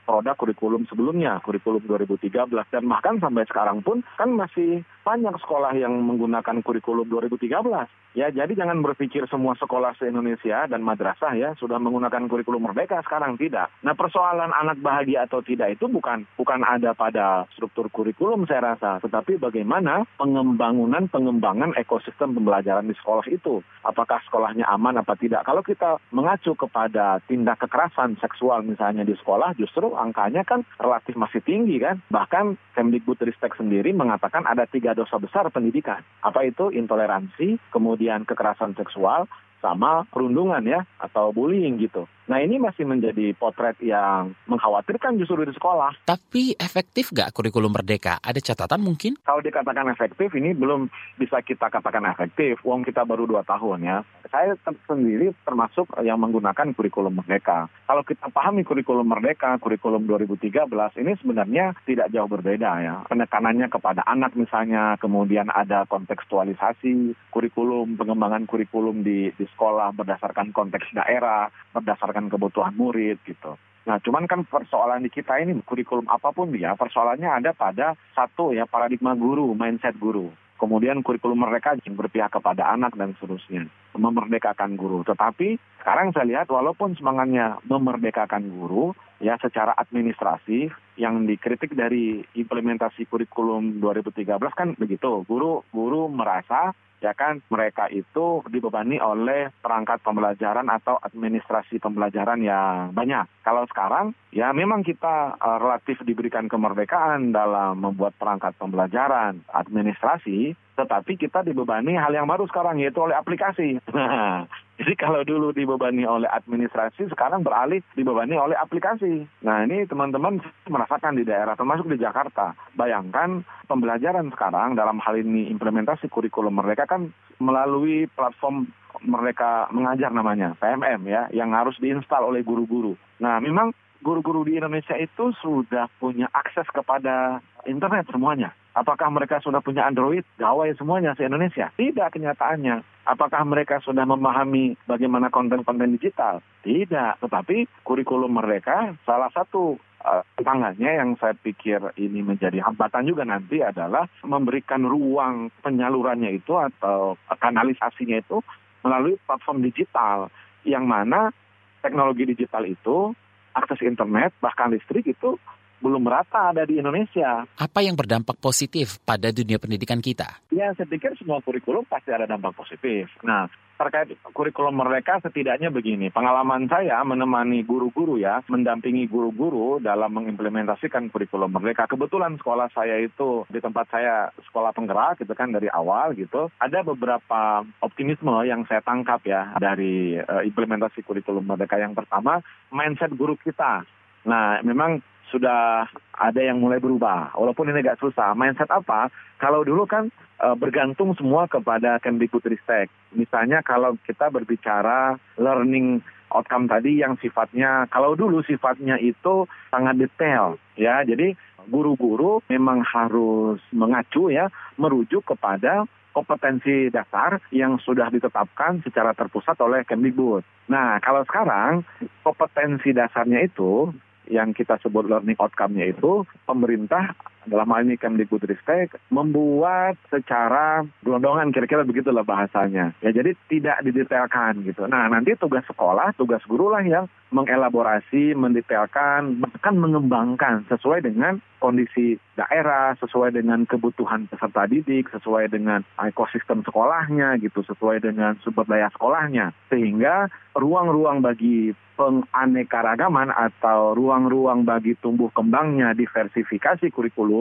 produk 0.06 0.36
kurikulum 0.38 0.86
sebelumnya, 0.86 1.42
kurikulum 1.42 1.82
2013 1.88 2.52
dan 2.70 2.84
bahkan 2.86 3.18
sampai 3.18 3.48
sekarang 3.50 3.82
pun 3.82 4.06
kan 4.20 4.30
masih 4.36 4.86
banyak 5.02 5.34
sekolah 5.42 5.74
yang 5.74 5.96
menggunakan 6.04 6.62
kurikulum 6.62 7.10
2013. 7.10 7.88
Ya, 8.16 8.32
jadi 8.32 8.56
jangan 8.56 8.80
berpikir 8.80 9.28
semua 9.28 9.60
sekolah 9.60 9.92
se-Indonesia 10.00 10.72
dan 10.72 10.80
madrasah 10.80 11.36
ya 11.36 11.52
sudah 11.60 11.76
menggunakan 11.84 12.32
kurikulum 12.32 12.64
merdeka 12.64 13.04
sekarang 13.04 13.36
tidak. 13.36 13.68
Nah, 13.84 13.92
persoalan 13.92 14.56
anak 14.56 14.80
bahagia 14.80 15.28
atau 15.28 15.44
tidak 15.44 15.76
itu 15.76 15.92
bukan 15.92 16.24
bukan 16.40 16.64
ada 16.64 16.96
pada 16.96 17.44
struktur 17.52 17.92
kurikulum 17.92 18.48
saya 18.48 18.72
rasa, 18.72 19.04
tetapi 19.04 19.36
bagaimana 19.36 20.08
pengembangan 20.16 21.12
pengembangan 21.12 21.76
ekosistem 21.76 22.32
pembelajaran 22.40 22.88
di 22.88 22.96
sekolah 22.96 23.28
itu. 23.28 23.60
Apakah 23.84 24.24
sekolahnya 24.24 24.64
aman 24.72 25.04
apa 25.04 25.20
tidak? 25.20 25.44
Kalau 25.44 25.60
kita 25.60 26.00
mengacu 26.16 26.56
ke 26.56 26.65
kepada 26.66 27.22
tindak 27.30 27.62
kekerasan 27.62 28.18
seksual 28.18 28.66
misalnya 28.66 29.06
di 29.06 29.14
sekolah 29.14 29.54
justru 29.54 29.94
angkanya 29.94 30.42
kan 30.42 30.66
relatif 30.82 31.14
masih 31.14 31.46
tinggi 31.46 31.78
kan. 31.78 32.02
Bahkan 32.10 32.58
Kemdikbudristek 32.74 33.54
sendiri 33.56 33.94
mengatakan 33.94 34.44
ada 34.50 34.66
tiga 34.66 34.98
dosa 34.98 35.22
besar 35.22 35.48
pendidikan. 35.54 36.02
Apa 36.26 36.44
itu? 36.44 36.74
Intoleransi, 36.74 37.72
kemudian 37.72 38.28
kekerasan 38.28 38.74
seksual, 38.74 39.30
sama 39.64 40.04
perundungan 40.10 40.62
ya 40.66 40.84
atau 41.02 41.32
bullying 41.32 41.78
gitu. 41.80 42.10
Nah 42.26 42.42
ini 42.42 42.58
masih 42.58 42.90
menjadi 42.90 43.38
potret 43.38 43.78
yang 43.86 44.34
mengkhawatirkan 44.50 45.22
justru 45.22 45.46
di 45.46 45.54
sekolah. 45.54 45.94
Tapi 46.10 46.58
efektif 46.58 47.14
nggak 47.14 47.34
kurikulum 47.38 47.74
merdeka? 47.74 48.18
Ada 48.22 48.42
catatan 48.42 48.82
mungkin? 48.82 49.14
Kalau 49.22 49.46
dikatakan 49.46 49.86
efektif 49.94 50.34
ini 50.34 50.58
belum 50.58 50.90
bisa 51.22 51.46
kita 51.46 51.70
katakan 51.70 52.06
efektif. 52.10 52.58
Uang 52.66 52.82
kita 52.82 53.06
baru 53.06 53.30
dua 53.30 53.46
tahun 53.46 53.86
ya. 53.86 53.98
Saya 54.34 54.58
sendiri 54.90 55.38
termasuk 55.46 55.86
yang 56.02 56.18
menggunakan 56.18 56.74
kurikulum 56.74 57.22
merdeka. 57.22 57.70
Kalau 57.86 58.02
kita 58.02 58.34
pahami 58.34 58.66
kurikulum 58.66 59.06
merdeka, 59.06 59.62
kurikulum 59.62 60.10
2013 60.10 60.66
ini 61.02 61.12
sebenarnya 61.22 61.78
tidak 61.86 62.10
jauh 62.10 62.30
berbeda 62.32 62.72
ya. 62.82 62.96
Penekanannya 63.06 63.70
kepada 63.70 64.02
anak 64.10 64.34
misalnya, 64.34 64.98
kemudian 64.98 65.54
ada 65.54 65.86
kontekstualisasi 65.86 67.14
kurikulum, 67.30 68.00
pengembangan 68.00 68.48
kurikulum 68.48 69.04
di, 69.04 69.30
di 69.36 69.46
sekolah 69.52 69.92
berdasarkan 69.92 70.56
konteks 70.56 70.96
daerah, 70.96 71.52
berdasarkan 71.76 72.15
kebutuhan 72.32 72.72
murid 72.72 73.20
gitu. 73.28 73.60
Nah, 73.86 74.02
cuman 74.02 74.26
kan 74.26 74.42
persoalan 74.48 75.06
di 75.06 75.14
kita 75.14 75.38
ini 75.38 75.62
kurikulum 75.62 76.10
apa 76.10 76.34
pun 76.34 76.50
dia, 76.50 76.74
persoalannya 76.74 77.30
ada 77.30 77.52
pada 77.54 77.94
satu 78.18 78.50
ya 78.56 78.66
paradigma 78.66 79.14
guru, 79.14 79.54
mindset 79.54 79.94
guru. 80.02 80.34
kemudian 80.56 81.04
kurikulum 81.04 81.44
mereka 81.44 81.76
yang 81.84 82.00
berpihak 82.00 82.32
kepada 82.32 82.72
anak 82.72 82.96
dan 82.96 83.12
seterusnya, 83.20 83.68
memerdekakan 83.96 84.80
guru. 84.80 85.04
Tetapi 85.04 85.60
sekarang 85.84 86.16
saya 86.16 86.26
lihat 86.26 86.48
walaupun 86.48 86.96
semangatnya 86.96 87.60
memerdekakan 87.68 88.48
guru, 88.48 88.96
ya 89.20 89.36
secara 89.40 89.76
administrasi 89.76 90.72
yang 90.96 91.28
dikritik 91.28 91.76
dari 91.76 92.24
implementasi 92.36 93.08
kurikulum 93.08 93.84
2013 93.84 94.40
kan 94.56 94.74
begitu, 94.80 95.28
guru 95.28 95.64
guru 95.72 96.08
merasa 96.08 96.72
ya 97.04 97.12
kan 97.14 97.44
mereka 97.52 97.92
itu 97.92 98.42
dibebani 98.50 98.98
oleh 98.98 99.52
perangkat 99.60 100.02
pembelajaran 100.02 100.66
atau 100.72 100.98
administrasi 100.98 101.78
pembelajaran 101.78 102.42
yang 102.42 102.96
banyak. 102.96 103.28
Kalau 103.44 103.68
sekarang 103.70 104.16
ya 104.32 104.50
memang 104.56 104.82
kita 104.82 105.38
uh, 105.38 105.58
relatif 105.62 106.02
diberikan 106.02 106.48
kemerdekaan 106.50 107.36
dalam 107.36 107.84
membuat 107.84 108.16
perangkat 108.18 108.56
pembelajaran 108.58 109.44
administrasi, 109.52 110.58
tetapi 110.76 111.16
kita 111.16 111.42
dibebani 111.42 111.96
hal 111.96 112.12
yang 112.12 112.28
baru 112.28 112.46
sekarang 112.52 112.80
yaitu 112.84 113.00
oleh 113.00 113.16
aplikasi. 113.16 113.80
Jadi 114.80 114.94
kalau 115.00 115.24
dulu 115.24 115.56
dibebani 115.56 116.04
oleh 116.04 116.28
administrasi, 116.28 117.08
sekarang 117.08 117.48
beralih 117.48 117.80
dibebani 117.96 118.36
oleh 118.36 118.60
aplikasi. 118.60 119.24
Nah 119.40 119.64
ini 119.64 119.88
teman-teman 119.88 120.44
merasakan 120.68 121.16
di 121.16 121.24
daerah, 121.24 121.56
termasuk 121.56 121.88
di 121.88 121.96
Jakarta. 121.96 122.52
Bayangkan 122.76 123.48
pembelajaran 123.72 124.28
sekarang 124.36 124.76
dalam 124.76 125.00
hal 125.00 125.16
ini 125.16 125.48
implementasi 125.48 126.12
kurikulum 126.12 126.60
mereka 126.60 126.84
kan 126.84 127.08
melalui 127.40 128.12
platform 128.12 128.68
mereka 129.00 129.72
mengajar 129.72 130.12
namanya, 130.12 130.56
PMM 130.60 131.02
ya, 131.08 131.32
yang 131.32 131.56
harus 131.56 131.80
diinstal 131.80 132.28
oleh 132.28 132.44
guru-guru. 132.44 133.00
Nah 133.24 133.40
memang 133.40 133.72
guru-guru 134.04 134.44
di 134.44 134.60
Indonesia 134.60 134.96
itu 135.00 135.32
sudah 135.40 135.88
punya 136.04 136.28
akses 136.36 136.68
kepada 136.70 137.40
internet 137.64 138.12
semuanya. 138.12 138.52
Apakah 138.76 139.08
mereka 139.08 139.40
sudah 139.40 139.64
punya 139.64 139.88
Android? 139.88 140.28
Gawai 140.36 140.76
semuanya 140.76 141.16
se-Indonesia. 141.16 141.72
Tidak 141.80 142.12
kenyataannya. 142.12 143.08
Apakah 143.08 143.48
mereka 143.48 143.80
sudah 143.80 144.04
memahami 144.04 144.76
bagaimana 144.84 145.32
konten-konten 145.32 145.96
digital? 145.96 146.44
Tidak. 146.68 147.24
Tetapi 147.24 147.88
kurikulum 147.88 148.36
mereka 148.36 148.92
salah 149.08 149.32
satu 149.32 149.80
uh, 150.04 150.22
tantangannya 150.36 150.92
yang 151.02 151.10
saya 151.16 151.34
pikir 151.40 151.82
ini 151.96 152.20
menjadi 152.20 152.62
hambatan 152.68 153.08
juga 153.08 153.24
nanti 153.24 153.64
adalah 153.64 154.12
memberikan 154.28 154.84
ruang 154.84 155.50
penyalurannya 155.64 156.36
itu 156.36 156.54
atau 156.60 157.16
kanalisasinya 157.40 158.20
itu 158.20 158.44
melalui 158.84 159.16
platform 159.26 159.66
digital 159.66 160.30
yang 160.68 160.86
mana 160.86 161.34
teknologi 161.82 162.28
digital 162.30 162.68
itu 162.68 163.16
akses 163.56 163.82
internet 163.82 164.36
bahkan 164.44 164.70
listrik 164.70 165.10
itu 165.10 165.40
belum 165.80 166.02
merata 166.04 166.52
ada 166.52 166.64
di 166.64 166.80
Indonesia. 166.80 167.44
Apa 167.60 167.80
yang 167.84 167.96
berdampak 167.98 168.40
positif 168.40 169.00
pada 169.04 169.32
dunia 169.32 169.60
pendidikan 169.60 170.00
kita? 170.00 170.44
Ya, 170.52 170.72
saya 170.76 170.88
pikir 170.88 171.16
semua 171.20 171.44
kurikulum 171.44 171.84
pasti 171.88 172.12
ada 172.12 172.28
dampak 172.28 172.56
positif. 172.56 173.12
Nah, 173.22 173.48
terkait 173.76 174.16
kurikulum 174.32 174.72
mereka 174.72 175.20
setidaknya 175.20 175.68
begini. 175.68 176.08
Pengalaman 176.08 176.68
saya 176.72 177.04
menemani 177.04 177.62
guru-guru 177.68 178.16
ya, 178.16 178.40
mendampingi 178.48 179.06
guru-guru 179.12 179.84
dalam 179.84 180.16
mengimplementasikan 180.16 181.12
kurikulum 181.12 181.52
mereka. 181.52 181.86
Kebetulan 181.86 182.40
sekolah 182.40 182.72
saya 182.72 183.04
itu 183.04 183.44
di 183.52 183.60
tempat 183.60 183.92
saya 183.92 184.32
sekolah 184.48 184.72
penggerak 184.72 185.20
gitu 185.20 185.36
kan 185.36 185.52
dari 185.52 185.68
awal 185.68 186.16
gitu. 186.16 186.48
Ada 186.60 186.88
beberapa 186.88 187.68
optimisme 187.84 188.32
yang 188.48 188.64
saya 188.66 188.80
tangkap 188.80 189.22
ya 189.28 189.52
dari 189.60 190.16
uh, 190.16 190.42
implementasi 190.42 191.04
kurikulum 191.04 191.44
mereka. 191.44 191.76
Yang 191.76 192.00
pertama, 192.00 192.40
mindset 192.72 193.12
guru 193.12 193.36
kita. 193.36 193.84
Nah, 194.26 194.58
memang 194.66 195.04
sudah 195.30 195.90
ada 196.16 196.42
yang 196.42 196.62
mulai 196.62 196.80
berubah. 196.80 197.34
Walaupun 197.36 197.72
ini 197.72 197.82
agak 197.82 198.00
susah. 198.02 198.34
Mindset 198.38 198.70
apa? 198.72 199.10
Kalau 199.42 199.66
dulu 199.66 199.84
kan 199.90 200.10
e, 200.40 200.48
bergantung 200.56 201.14
semua 201.18 201.50
kepada 201.50 202.00
Kemdikbudristek. 202.00 202.88
Misalnya 203.16 203.60
kalau 203.66 204.00
kita 204.06 204.32
berbicara 204.32 205.20
learning 205.36 206.00
outcome 206.32 206.68
tadi 206.68 207.00
yang 207.00 207.16
sifatnya, 207.20 207.88
kalau 207.92 208.16
dulu 208.18 208.44
sifatnya 208.44 209.00
itu 209.00 209.48
sangat 209.72 210.00
detail. 210.00 210.58
ya. 210.76 211.04
Jadi 211.04 211.36
guru-guru 211.66 212.46
memang 212.48 212.86
harus 212.86 213.60
mengacu 213.74 214.30
ya, 214.30 214.50
merujuk 214.78 215.26
kepada 215.26 215.90
kompetensi 216.16 216.88
dasar 216.88 217.44
yang 217.52 217.76
sudah 217.84 218.08
ditetapkan 218.08 218.80
secara 218.88 219.12
terpusat 219.12 219.60
oleh 219.60 219.84
Kemdikbud. 219.84 220.72
Nah, 220.72 221.04
kalau 221.04 221.28
sekarang 221.28 221.84
kompetensi 222.24 222.96
dasarnya 222.96 223.44
itu 223.44 223.92
yang 224.30 224.54
kita 224.54 224.78
sebut 224.82 225.06
learning 225.06 225.38
outcome-nya 225.38 225.90
itu 225.90 226.26
pemerintah 226.46 227.14
dalam 227.46 227.70
hal 227.72 227.86
ini 227.86 227.96
Kemdikbudristek 227.96 228.98
membuat 229.14 229.96
secara 230.10 230.84
gelondongan 231.06 231.54
kira-kira 231.54 231.86
begitulah 231.86 232.26
bahasanya. 232.26 232.94
Ya 233.02 233.10
jadi 233.14 233.38
tidak 233.50 233.82
didetailkan 233.86 234.66
gitu. 234.66 234.86
Nah 234.90 235.08
nanti 235.10 235.38
tugas 235.38 235.66
sekolah, 235.70 236.14
tugas 236.18 236.42
guru 236.50 236.74
lah 236.74 236.82
yang 236.82 237.06
mengelaborasi, 237.36 238.32
mendetailkan, 238.38 239.44
bahkan 239.44 239.76
mengembangkan 239.76 240.64
sesuai 240.72 241.04
dengan 241.04 241.44
kondisi 241.60 242.16
daerah, 242.40 242.94
sesuai 243.02 243.36
dengan 243.36 243.68
kebutuhan 243.68 244.30
peserta 244.32 244.70
didik, 244.70 245.12
sesuai 245.12 245.52
dengan 245.52 245.84
ekosistem 246.00 246.64
sekolahnya 246.64 247.36
gitu, 247.44 247.66
sesuai 247.66 248.00
dengan 248.00 248.40
sumber 248.46 248.64
daya 248.70 248.88
sekolahnya. 248.96 249.52
Sehingga 249.68 250.32
ruang-ruang 250.56 251.20
bagi 251.20 251.76
penganekaragaman 251.96 253.32
atau 253.32 253.96
ruang-ruang 253.96 254.68
bagi 254.68 255.00
tumbuh 255.00 255.32
kembangnya 255.32 255.96
diversifikasi 255.96 256.92
kurikulum 256.92 257.35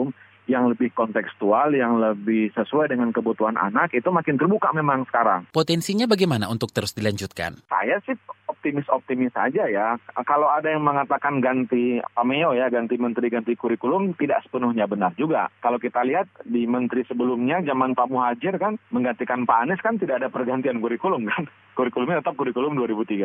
yang 0.45 0.69
lebih 0.69 0.93
kontekstual, 0.93 1.73
yang 1.73 1.97
lebih 1.97 2.53
sesuai 2.53 2.93
dengan 2.93 3.09
kebutuhan 3.09 3.57
anak 3.57 3.93
itu 3.97 4.09
makin 4.13 4.37
terbuka 4.37 4.69
memang 4.77 5.05
sekarang. 5.09 5.49
Potensinya 5.49 6.05
bagaimana 6.05 6.49
untuk 6.49 6.69
terus 6.69 6.93
dilanjutkan? 6.93 7.65
Saya 7.65 7.97
sih 8.05 8.13
optimis-optimis 8.45 9.33
saja 9.33 9.65
ya. 9.69 9.97
Kalau 10.25 10.49
ada 10.49 10.69
yang 10.69 10.85
mengatakan 10.85 11.41
ganti 11.41 12.01
Pameo 12.13 12.53
ya, 12.53 12.69
ganti 12.69 12.97
menteri, 12.97 13.33
ganti 13.33 13.57
kurikulum, 13.57 14.13
tidak 14.17 14.45
sepenuhnya 14.45 14.85
benar 14.85 15.13
juga. 15.17 15.49
Kalau 15.61 15.81
kita 15.81 16.05
lihat 16.05 16.29
di 16.45 16.69
menteri 16.69 17.05
sebelumnya, 17.09 17.65
zaman 17.65 17.97
Pak 17.97 18.09
Muhajir 18.09 18.61
kan, 18.61 18.77
menggantikan 18.93 19.49
Pak 19.49 19.65
Anies 19.65 19.81
kan 19.81 19.97
tidak 19.97 20.21
ada 20.21 20.29
pergantian 20.29 20.77
kurikulum 20.77 21.25
kan. 21.29 21.49
Kurikulumnya 21.75 22.23
tetap 22.23 22.39
kurikulum 22.39 22.79
2013. 22.79 23.19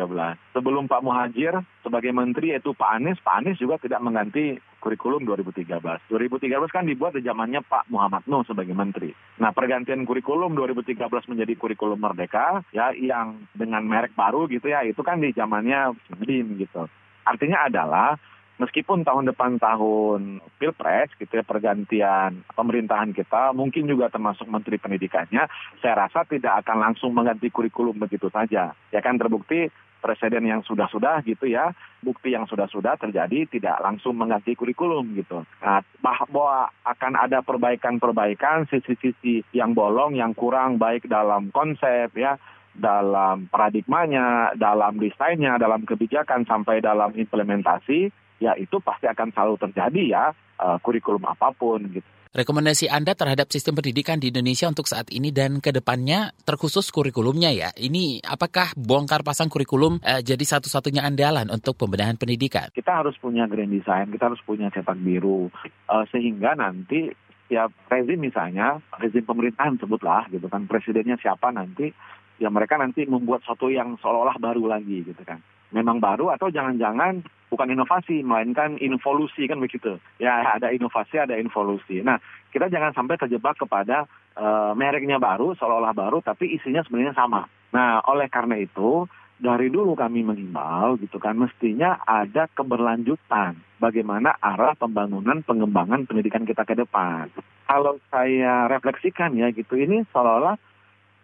Sebelum 0.51 0.83
Pak 0.91 0.99
Muhajir 1.07 1.55
sebagai 1.87 2.11
menteri 2.11 2.51
yaitu 2.51 2.75
Pak 2.75 2.99
Anies, 2.99 3.15
Pak 3.23 3.39
Anies 3.39 3.55
juga 3.55 3.79
tidak 3.79 4.03
mengganti 4.03 4.59
kurikulum 4.83 5.23
2013. 5.23 5.79
2013 6.11 6.51
kan 6.67 6.83
dibuat 6.83 7.15
di 7.15 7.23
zamannya 7.23 7.63
Pak 7.63 7.87
Muhammad 7.87 8.27
Nuh 8.27 8.43
sebagai 8.43 8.75
menteri. 8.75 9.15
Nah, 9.39 9.55
pergantian 9.55 10.03
kurikulum 10.03 10.51
2013 10.59 11.31
menjadi 11.31 11.53
kurikulum 11.55 11.95
merdeka 11.95 12.59
ya 12.75 12.91
yang 12.91 13.39
dengan 13.55 13.87
merek 13.87 14.11
baru 14.19 14.51
gitu 14.51 14.67
ya, 14.67 14.83
itu 14.83 14.99
kan 14.99 15.23
di 15.23 15.31
zamannya 15.31 15.95
Bin 16.19 16.59
gitu. 16.59 16.91
Artinya 17.23 17.71
adalah 17.71 18.19
meskipun 18.61 19.01
tahun 19.01 19.33
depan 19.33 19.57
tahun 19.57 20.45
pilpres 20.61 21.09
gitu 21.17 21.41
ya 21.41 21.43
pergantian 21.43 22.45
pemerintahan 22.53 23.11
kita 23.11 23.57
mungkin 23.57 23.89
juga 23.89 24.13
termasuk 24.13 24.45
menteri 24.45 24.77
pendidikannya 24.77 25.49
saya 25.81 26.05
rasa 26.05 26.23
tidak 26.29 26.61
akan 26.61 26.77
langsung 26.77 27.11
mengganti 27.17 27.49
kurikulum 27.49 27.97
begitu 27.97 28.29
saja 28.29 28.77
ya 28.93 28.99
kan 29.01 29.17
terbukti 29.17 29.73
presiden 30.01 30.49
yang 30.49 30.65
sudah-sudah 30.65 31.21
gitu 31.23 31.45
ya, 31.45 31.69
bukti 32.01 32.33
yang 32.33 32.49
sudah-sudah 32.49 32.97
terjadi 32.97 33.45
tidak 33.45 33.77
langsung 33.85 34.17
mengganti 34.17 34.57
kurikulum 34.57 35.13
gitu. 35.13 35.45
Nah, 35.61 35.85
bahwa 36.01 36.73
akan 36.81 37.13
ada 37.13 37.45
perbaikan-perbaikan 37.45 38.65
sisi-sisi 38.67 39.45
yang 39.53 39.77
bolong, 39.77 40.17
yang 40.17 40.33
kurang 40.33 40.81
baik 40.81 41.05
dalam 41.05 41.53
konsep 41.53 42.09
ya, 42.17 42.41
dalam 42.73 43.45
paradigmanya, 43.47 44.57
dalam 44.57 44.97
desainnya, 44.97 45.61
dalam 45.61 45.85
kebijakan 45.85 46.49
sampai 46.49 46.81
dalam 46.81 47.13
implementasi, 47.13 48.09
ya 48.41 48.57
itu 48.57 48.81
pasti 48.81 49.05
akan 49.05 49.29
selalu 49.29 49.55
terjadi 49.61 50.03
ya, 50.09 50.25
uh, 50.57 50.81
kurikulum 50.81 51.21
apa 51.29 51.53
pun 51.53 51.85
gitu. 51.93 52.09
Rekomendasi 52.31 52.87
Anda 52.87 53.11
terhadap 53.11 53.51
sistem 53.51 53.75
pendidikan 53.75 54.15
di 54.15 54.31
Indonesia 54.31 54.63
untuk 54.63 54.87
saat 54.87 55.11
ini 55.11 55.35
dan 55.35 55.59
ke 55.59 55.75
depannya 55.75 56.31
terkhusus 56.47 56.87
kurikulumnya 56.87 57.51
ya. 57.51 57.75
Ini 57.75 58.23
apakah 58.23 58.71
bongkar 58.79 59.19
pasang 59.19 59.51
kurikulum 59.51 59.99
eh, 59.99 60.23
jadi 60.23 60.39
satu-satunya 60.39 61.03
andalan 61.03 61.51
untuk 61.51 61.75
pembenahan 61.75 62.15
pendidikan? 62.15 62.71
Kita 62.71 63.03
harus 63.03 63.19
punya 63.19 63.51
grand 63.51 63.67
design, 63.67 64.15
kita 64.15 64.31
harus 64.31 64.39
punya 64.47 64.71
cetak 64.71 64.95
biru 65.03 65.51
eh, 65.91 66.05
sehingga 66.07 66.55
nanti 66.55 67.11
ya 67.51 67.67
rezim 67.91 68.23
misalnya, 68.23 68.79
rezim 68.95 69.27
pemerintahan 69.27 69.75
sebutlah 69.83 70.31
gitu 70.31 70.47
kan, 70.47 70.71
presidennya 70.71 71.19
siapa 71.19 71.51
nanti, 71.51 71.91
ya 72.39 72.47
mereka 72.47 72.79
nanti 72.79 73.03
membuat 73.11 73.43
sesuatu 73.43 73.67
yang 73.67 73.99
seolah-olah 73.99 74.39
baru 74.39 74.71
lagi 74.71 75.03
gitu 75.03 75.19
kan 75.27 75.43
memang 75.71 76.03
baru 76.03 76.31
atau 76.35 76.51
jangan-jangan 76.51 77.23
bukan 77.51 77.67
inovasi 77.67 78.23
melainkan 78.23 78.79
involusi 78.79 79.47
kan 79.47 79.59
begitu? 79.59 79.99
Ya 80.21 80.55
ada 80.55 80.71
inovasi 80.71 81.19
ada 81.19 81.35
involusi. 81.35 81.99
Nah 81.99 82.19
kita 82.51 82.71
jangan 82.71 82.95
sampai 82.95 83.19
terjebak 83.19 83.59
kepada 83.59 84.07
uh, 84.39 84.71
mereknya 84.77 85.19
baru 85.19 85.55
seolah-olah 85.59 85.95
baru 85.95 86.17
tapi 86.23 86.55
isinya 86.55 86.83
sebenarnya 86.83 87.15
sama. 87.15 87.47
Nah 87.75 87.99
oleh 88.07 88.31
karena 88.31 88.59
itu 88.59 89.07
dari 89.41 89.73
dulu 89.73 89.97
kami 89.97 90.21
mengimbau 90.21 91.01
gitu 91.01 91.17
kan 91.17 91.33
mestinya 91.33 91.97
ada 92.05 92.45
keberlanjutan 92.53 93.57
bagaimana 93.81 94.37
arah 94.37 94.77
pembangunan 94.77 95.41
pengembangan 95.41 96.05
pendidikan 96.05 96.45
kita 96.45 96.61
ke 96.61 96.77
depan. 96.77 97.27
Kalau 97.65 97.97
saya 98.13 98.69
refleksikan 98.69 99.33
ya 99.33 99.49
gitu 99.49 99.79
ini 99.81 100.05
seolah-olah 100.13 100.61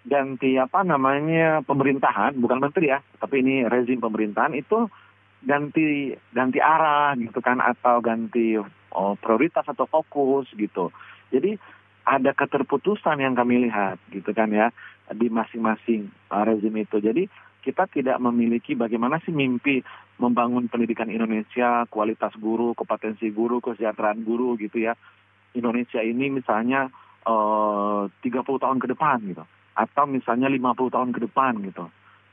ganti 0.08 0.56
apa 0.56 0.88
namanya 0.88 1.60
pemerintahan 1.68 2.40
bukan 2.40 2.64
menteri 2.64 2.96
ya 2.96 3.04
tapi 3.20 3.44
ini 3.44 3.68
rezim 3.68 4.00
pemerintahan 4.00 4.56
itu 4.56 4.88
ganti 5.44 6.16
ganti 6.34 6.60
arah 6.64 7.14
gitu 7.20 7.44
kan 7.44 7.62
atau 7.62 8.02
ganti 8.02 8.58
oh, 8.98 9.14
prioritas 9.20 9.68
atau 9.68 9.86
fokus 9.86 10.50
gitu. 10.58 10.90
Jadi 11.30 11.60
ada 12.08 12.32
keterputusan 12.32 13.20
yang 13.20 13.36
kami 13.36 13.68
lihat 13.68 14.00
gitu 14.10 14.32
kan 14.32 14.50
ya 14.50 14.72
di 15.12 15.28
masing-masing 15.28 16.10
uh, 16.32 16.44
rezim 16.48 16.74
itu. 16.80 16.98
Jadi 17.04 17.28
kita 17.62 17.84
tidak 17.92 18.18
memiliki 18.24 18.80
bagaimana 18.80 19.20
sih 19.22 19.36
mimpi 19.36 19.84
membangun 20.18 20.72
pendidikan 20.72 21.12
Indonesia, 21.12 21.84
kualitas 21.92 22.32
guru, 22.40 22.72
kompetensi 22.74 23.28
guru, 23.30 23.60
kesejahteraan 23.60 24.24
guru 24.24 24.56
gitu 24.56 24.82
ya. 24.88 24.96
Indonesia 25.52 26.00
ini 26.00 26.32
misalnya 26.32 26.88
uh, 27.28 28.08
30 28.24 28.64
tahun 28.64 28.80
ke 28.80 28.88
depan 28.96 29.18
gitu. 29.28 29.44
Atau 29.78 30.10
misalnya 30.10 30.50
50 30.50 30.90
tahun 30.90 31.10
ke 31.14 31.20
depan 31.30 31.62
gitu. 31.62 31.86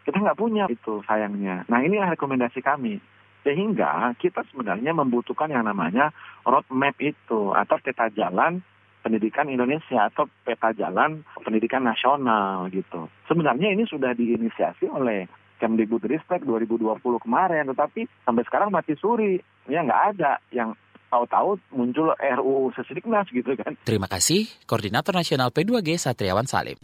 Kita 0.08 0.16
nggak 0.20 0.40
punya 0.40 0.64
itu 0.72 1.04
sayangnya. 1.04 1.68
Nah 1.68 1.84
ini 1.84 2.00
rekomendasi 2.00 2.64
kami. 2.64 2.96
Sehingga 3.44 4.16
kita 4.16 4.40
sebenarnya 4.48 4.96
membutuhkan 4.96 5.52
yang 5.52 5.68
namanya 5.68 6.16
roadmap 6.48 6.96
itu 6.96 7.52
atau 7.52 7.76
peta 7.76 8.08
jalan 8.08 8.64
pendidikan 9.04 9.52
Indonesia 9.52 10.08
atau 10.08 10.24
peta 10.48 10.72
jalan 10.72 11.20
pendidikan 11.44 11.84
nasional 11.84 12.72
gitu. 12.72 13.12
Sebenarnya 13.28 13.76
ini 13.76 13.84
sudah 13.84 14.16
diinisiasi 14.16 14.88
oleh 14.88 15.28
Kemdikbudristek 15.60 16.42
2020 16.42 17.04
kemarin, 17.20 17.68
tetapi 17.70 18.08
sampai 18.24 18.42
sekarang 18.48 18.72
mati 18.72 18.96
suri. 18.96 19.38
Ya 19.68 19.84
nggak 19.84 20.02
ada 20.16 20.40
yang 20.50 20.72
tahu-tahu 21.12 21.60
muncul 21.70 22.10
RUU 22.16 22.74
Sesidiknas 22.74 23.30
gitu 23.30 23.54
kan. 23.54 23.78
Terima 23.86 24.10
kasih, 24.10 24.50
Koordinator 24.66 25.14
Nasional 25.14 25.54
P2G 25.54 26.00
Satriawan 26.00 26.48
Salim. 26.48 26.80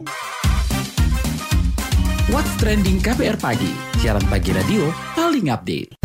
What's 2.29 2.53
Trending 2.61 3.01
KPR 3.01 3.41
Pagi, 3.41 3.73
siaran 3.97 4.21
pagi 4.29 4.53
radio 4.53 4.93
paling 5.17 5.49
update. 5.49 5.97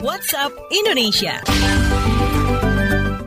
WhatsApp 0.00 0.52
Indonesia. 0.72 1.44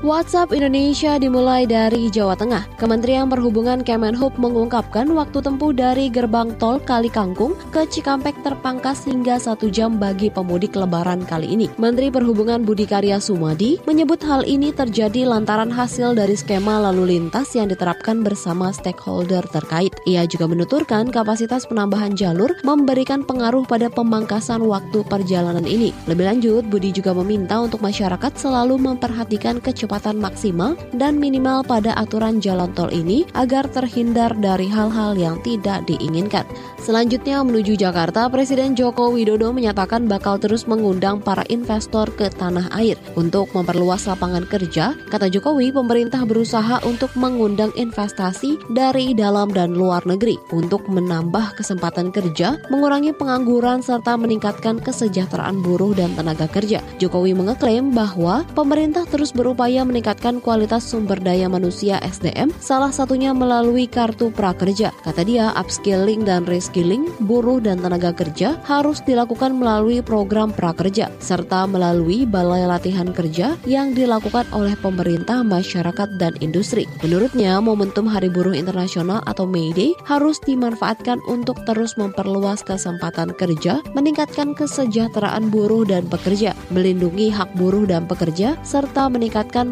WhatsApp 0.09 0.57
Indonesia 0.57 1.21
dimulai 1.21 1.69
dari 1.69 2.09
Jawa 2.09 2.33
Tengah. 2.33 2.65
Kementerian 2.81 3.29
Perhubungan 3.29 3.85
Kemenhub 3.85 4.33
mengungkapkan 4.41 5.05
waktu 5.13 5.37
tempuh 5.37 5.69
dari 5.69 6.09
gerbang 6.09 6.49
tol 6.57 6.81
Kali 6.81 7.13
Kangkung 7.13 7.53
ke 7.69 7.85
Cikampek 7.85 8.41
terpangkas 8.41 9.05
hingga 9.05 9.37
satu 9.37 9.69
jam 9.69 10.01
bagi 10.01 10.33
pemudik 10.33 10.73
lebaran 10.73 11.21
kali 11.29 11.53
ini. 11.53 11.69
Menteri 11.77 12.09
Perhubungan 12.09 12.65
Budi 12.65 12.89
Karya 12.89 13.21
Sumadi 13.21 13.77
menyebut 13.85 14.17
hal 14.25 14.49
ini 14.49 14.73
terjadi 14.73 15.29
lantaran 15.29 15.69
hasil 15.69 16.17
dari 16.17 16.33
skema 16.33 16.81
lalu 16.89 17.13
lintas 17.13 17.53
yang 17.53 17.69
diterapkan 17.69 18.25
bersama 18.25 18.73
stakeholder 18.73 19.45
terkait. 19.53 19.93
Ia 20.09 20.25
juga 20.25 20.49
menuturkan 20.49 21.13
kapasitas 21.13 21.69
penambahan 21.69 22.17
jalur 22.17 22.49
memberikan 22.65 23.21
pengaruh 23.21 23.61
pada 23.69 23.93
pemangkasan 23.93 24.65
waktu 24.65 25.05
perjalanan 25.05 25.69
ini. 25.69 25.93
Lebih 26.09 26.25
lanjut, 26.25 26.65
Budi 26.65 26.97
juga 26.97 27.13
meminta 27.13 27.61
untuk 27.61 27.85
masyarakat 27.85 28.33
selalu 28.33 28.73
memperhatikan 28.81 29.61
kecepatan 29.61 29.98
kecepatan 29.99 30.23
maksimal 30.23 30.79
dan 30.95 31.19
minimal 31.19 31.59
pada 31.67 31.91
aturan 31.99 32.39
jalan 32.39 32.71
tol 32.71 32.87
ini 32.87 33.27
agar 33.35 33.67
terhindar 33.67 34.31
dari 34.39 34.71
hal-hal 34.71 35.19
yang 35.19 35.35
tidak 35.43 35.83
diinginkan. 35.91 36.47
Selanjutnya 36.79 37.43
menuju 37.43 37.75
Jakarta, 37.75 38.31
Presiden 38.31 38.79
Joko 38.79 39.11
Widodo 39.11 39.51
menyatakan 39.51 40.07
bakal 40.07 40.39
terus 40.39 40.63
mengundang 40.71 41.19
para 41.19 41.43
investor 41.51 42.07
ke 42.15 42.31
tanah 42.31 42.71
air 42.79 42.95
untuk 43.19 43.51
memperluas 43.51 44.07
lapangan 44.07 44.47
kerja. 44.47 44.95
Kata 45.11 45.27
Jokowi, 45.27 45.75
pemerintah 45.75 46.23
berusaha 46.23 46.79
untuk 46.87 47.11
mengundang 47.19 47.75
investasi 47.75 48.55
dari 48.71 49.11
dalam 49.11 49.51
dan 49.51 49.75
luar 49.75 50.07
negeri 50.07 50.39
untuk 50.55 50.87
menambah 50.87 51.59
kesempatan 51.59 52.15
kerja, 52.15 52.55
mengurangi 52.71 53.11
pengangguran 53.11 53.83
serta 53.83 54.15
meningkatkan 54.15 54.79
kesejahteraan 54.79 55.59
buruh 55.59 55.91
dan 55.91 56.15
tenaga 56.15 56.47
kerja. 56.47 56.79
Jokowi 57.03 57.35
mengeklaim 57.35 57.91
bahwa 57.91 58.47
pemerintah 58.55 59.03
terus 59.03 59.35
berupaya 59.35 59.78
upaya 59.79 59.95
meningkatkan 59.95 60.43
kualitas 60.43 60.83
sumber 60.83 61.23
daya 61.23 61.47
manusia 61.47 62.03
SDM, 62.03 62.51
salah 62.59 62.91
satunya 62.91 63.31
melalui 63.31 63.87
kartu 63.87 64.27
prakerja. 64.27 64.91
Kata 65.07 65.23
dia, 65.23 65.55
upskilling 65.55 66.27
dan 66.27 66.43
reskilling 66.43 67.07
buruh 67.23 67.63
dan 67.63 67.79
tenaga 67.79 68.11
kerja 68.11 68.59
harus 68.67 68.99
dilakukan 69.07 69.55
melalui 69.55 70.03
program 70.03 70.51
prakerja, 70.51 71.07
serta 71.23 71.63
melalui 71.63 72.27
balai 72.27 72.67
latihan 72.67 73.07
kerja 73.15 73.55
yang 73.63 73.95
dilakukan 73.95 74.43
oleh 74.51 74.75
pemerintah, 74.83 75.47
masyarakat, 75.47 76.19
dan 76.19 76.35
industri. 76.43 76.83
Menurutnya, 76.99 77.63
momentum 77.63 78.03
Hari 78.03 78.27
Buruh 78.27 78.51
Internasional 78.51 79.23
atau 79.31 79.47
May 79.47 79.71
Day 79.71 79.95
harus 80.03 80.43
dimanfaatkan 80.43 81.23
untuk 81.31 81.55
terus 81.63 81.95
memperluas 81.95 82.67
kesempatan 82.67 83.31
kerja, 83.39 83.79
meningkatkan 83.95 84.51
kesejahteraan 84.59 85.47
buruh 85.47 85.87
dan 85.87 86.03
pekerja, 86.11 86.51
melindungi 86.67 87.31
hak 87.31 87.55
buruh 87.55 87.87
dan 87.87 88.03
pekerja, 88.11 88.59
serta 88.67 89.07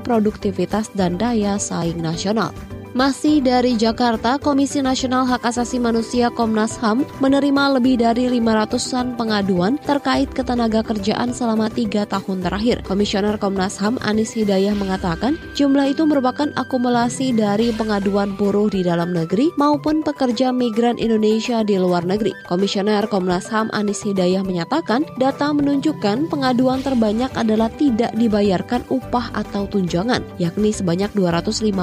produktivitas 0.02 0.92
dan 0.94 1.18
daya 1.18 1.58
saing 1.58 2.00
nasional. 2.00 2.54
Masih 2.98 3.46
dari 3.46 3.78
Jakarta, 3.78 4.42
Komisi 4.42 4.82
Nasional 4.82 5.22
Hak 5.30 5.46
Asasi 5.46 5.78
Manusia 5.78 6.34
Komnas 6.34 6.82
HAM 6.82 7.06
menerima 7.22 7.78
lebih 7.78 8.02
dari 8.02 8.26
500-an 8.26 9.14
pengaduan 9.14 9.78
terkait 9.86 10.26
ketenaga 10.34 10.82
kerjaan 10.82 11.30
selama 11.30 11.70
tiga 11.70 12.10
tahun 12.10 12.42
terakhir. 12.42 12.82
Komisioner 12.90 13.38
Komnas 13.38 13.78
HAM 13.78 14.02
Anis 14.02 14.34
Hidayah 14.34 14.74
mengatakan 14.74 15.38
jumlah 15.54 15.94
itu 15.94 16.10
merupakan 16.10 16.50
akumulasi 16.58 17.38
dari 17.38 17.70
pengaduan 17.70 18.34
buruh 18.34 18.66
di 18.66 18.82
dalam 18.82 19.14
negeri 19.14 19.54
maupun 19.62 20.02
pekerja 20.02 20.50
migran 20.50 20.98
Indonesia 20.98 21.62
di 21.62 21.78
luar 21.78 22.02
negeri. 22.02 22.34
Komisioner 22.50 23.06
Komnas 23.06 23.46
HAM 23.54 23.70
Anis 23.78 24.02
Hidayah 24.10 24.42
menyatakan 24.42 25.06
data 25.22 25.54
menunjukkan 25.54 26.34
pengaduan 26.34 26.82
terbanyak 26.82 27.30
adalah 27.38 27.70
tidak 27.78 28.10
dibayarkan 28.18 28.82
upah 28.90 29.38
atau 29.38 29.70
tunjangan, 29.70 30.26
yakni 30.42 30.74
sebanyak 30.74 31.14
251 31.14 31.78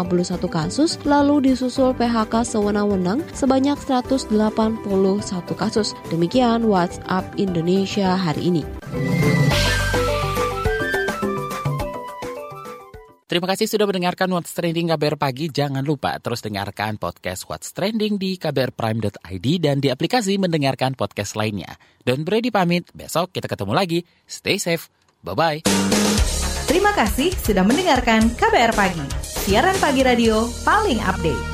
kasus 0.50 1.03
lalu 1.06 1.52
disusul 1.52 1.92
PHK 1.94 2.44
sewenang-wenang 2.44 3.22
sebanyak 3.36 3.76
181 3.76 4.28
kasus. 5.54 5.92
Demikian 6.08 6.66
WhatsApp 6.66 7.28
Indonesia 7.38 8.16
hari 8.16 8.50
ini. 8.50 8.64
Terima 13.24 13.50
kasih 13.50 13.66
sudah 13.66 13.90
mendengarkan 13.90 14.30
What's 14.30 14.54
Trending 14.54 14.94
KBR 14.94 15.18
Pagi. 15.18 15.50
Jangan 15.50 15.82
lupa 15.82 16.22
terus 16.22 16.38
dengarkan 16.38 17.02
podcast 17.02 17.48
What's 17.50 17.74
Trending 17.74 18.14
di 18.14 18.38
kbrprime.id 18.38 19.46
dan 19.58 19.82
di 19.82 19.90
aplikasi 19.90 20.38
mendengarkan 20.38 20.94
podcast 20.94 21.34
lainnya. 21.34 21.74
Don 22.06 22.22
Brady 22.22 22.54
pamit, 22.54 22.86
besok 22.94 23.34
kita 23.34 23.50
ketemu 23.50 23.72
lagi. 23.74 23.98
Stay 24.28 24.60
safe, 24.62 24.86
bye-bye. 25.26 25.66
Terima 26.70 26.94
kasih 26.94 27.34
sudah 27.42 27.66
mendengarkan 27.66 28.28
KBR 28.38 28.72
Pagi, 28.76 29.23
siaran 29.44 29.76
pagi 29.76 30.00
radio 30.00 30.48
paling 30.64 30.96
update. 31.04 31.53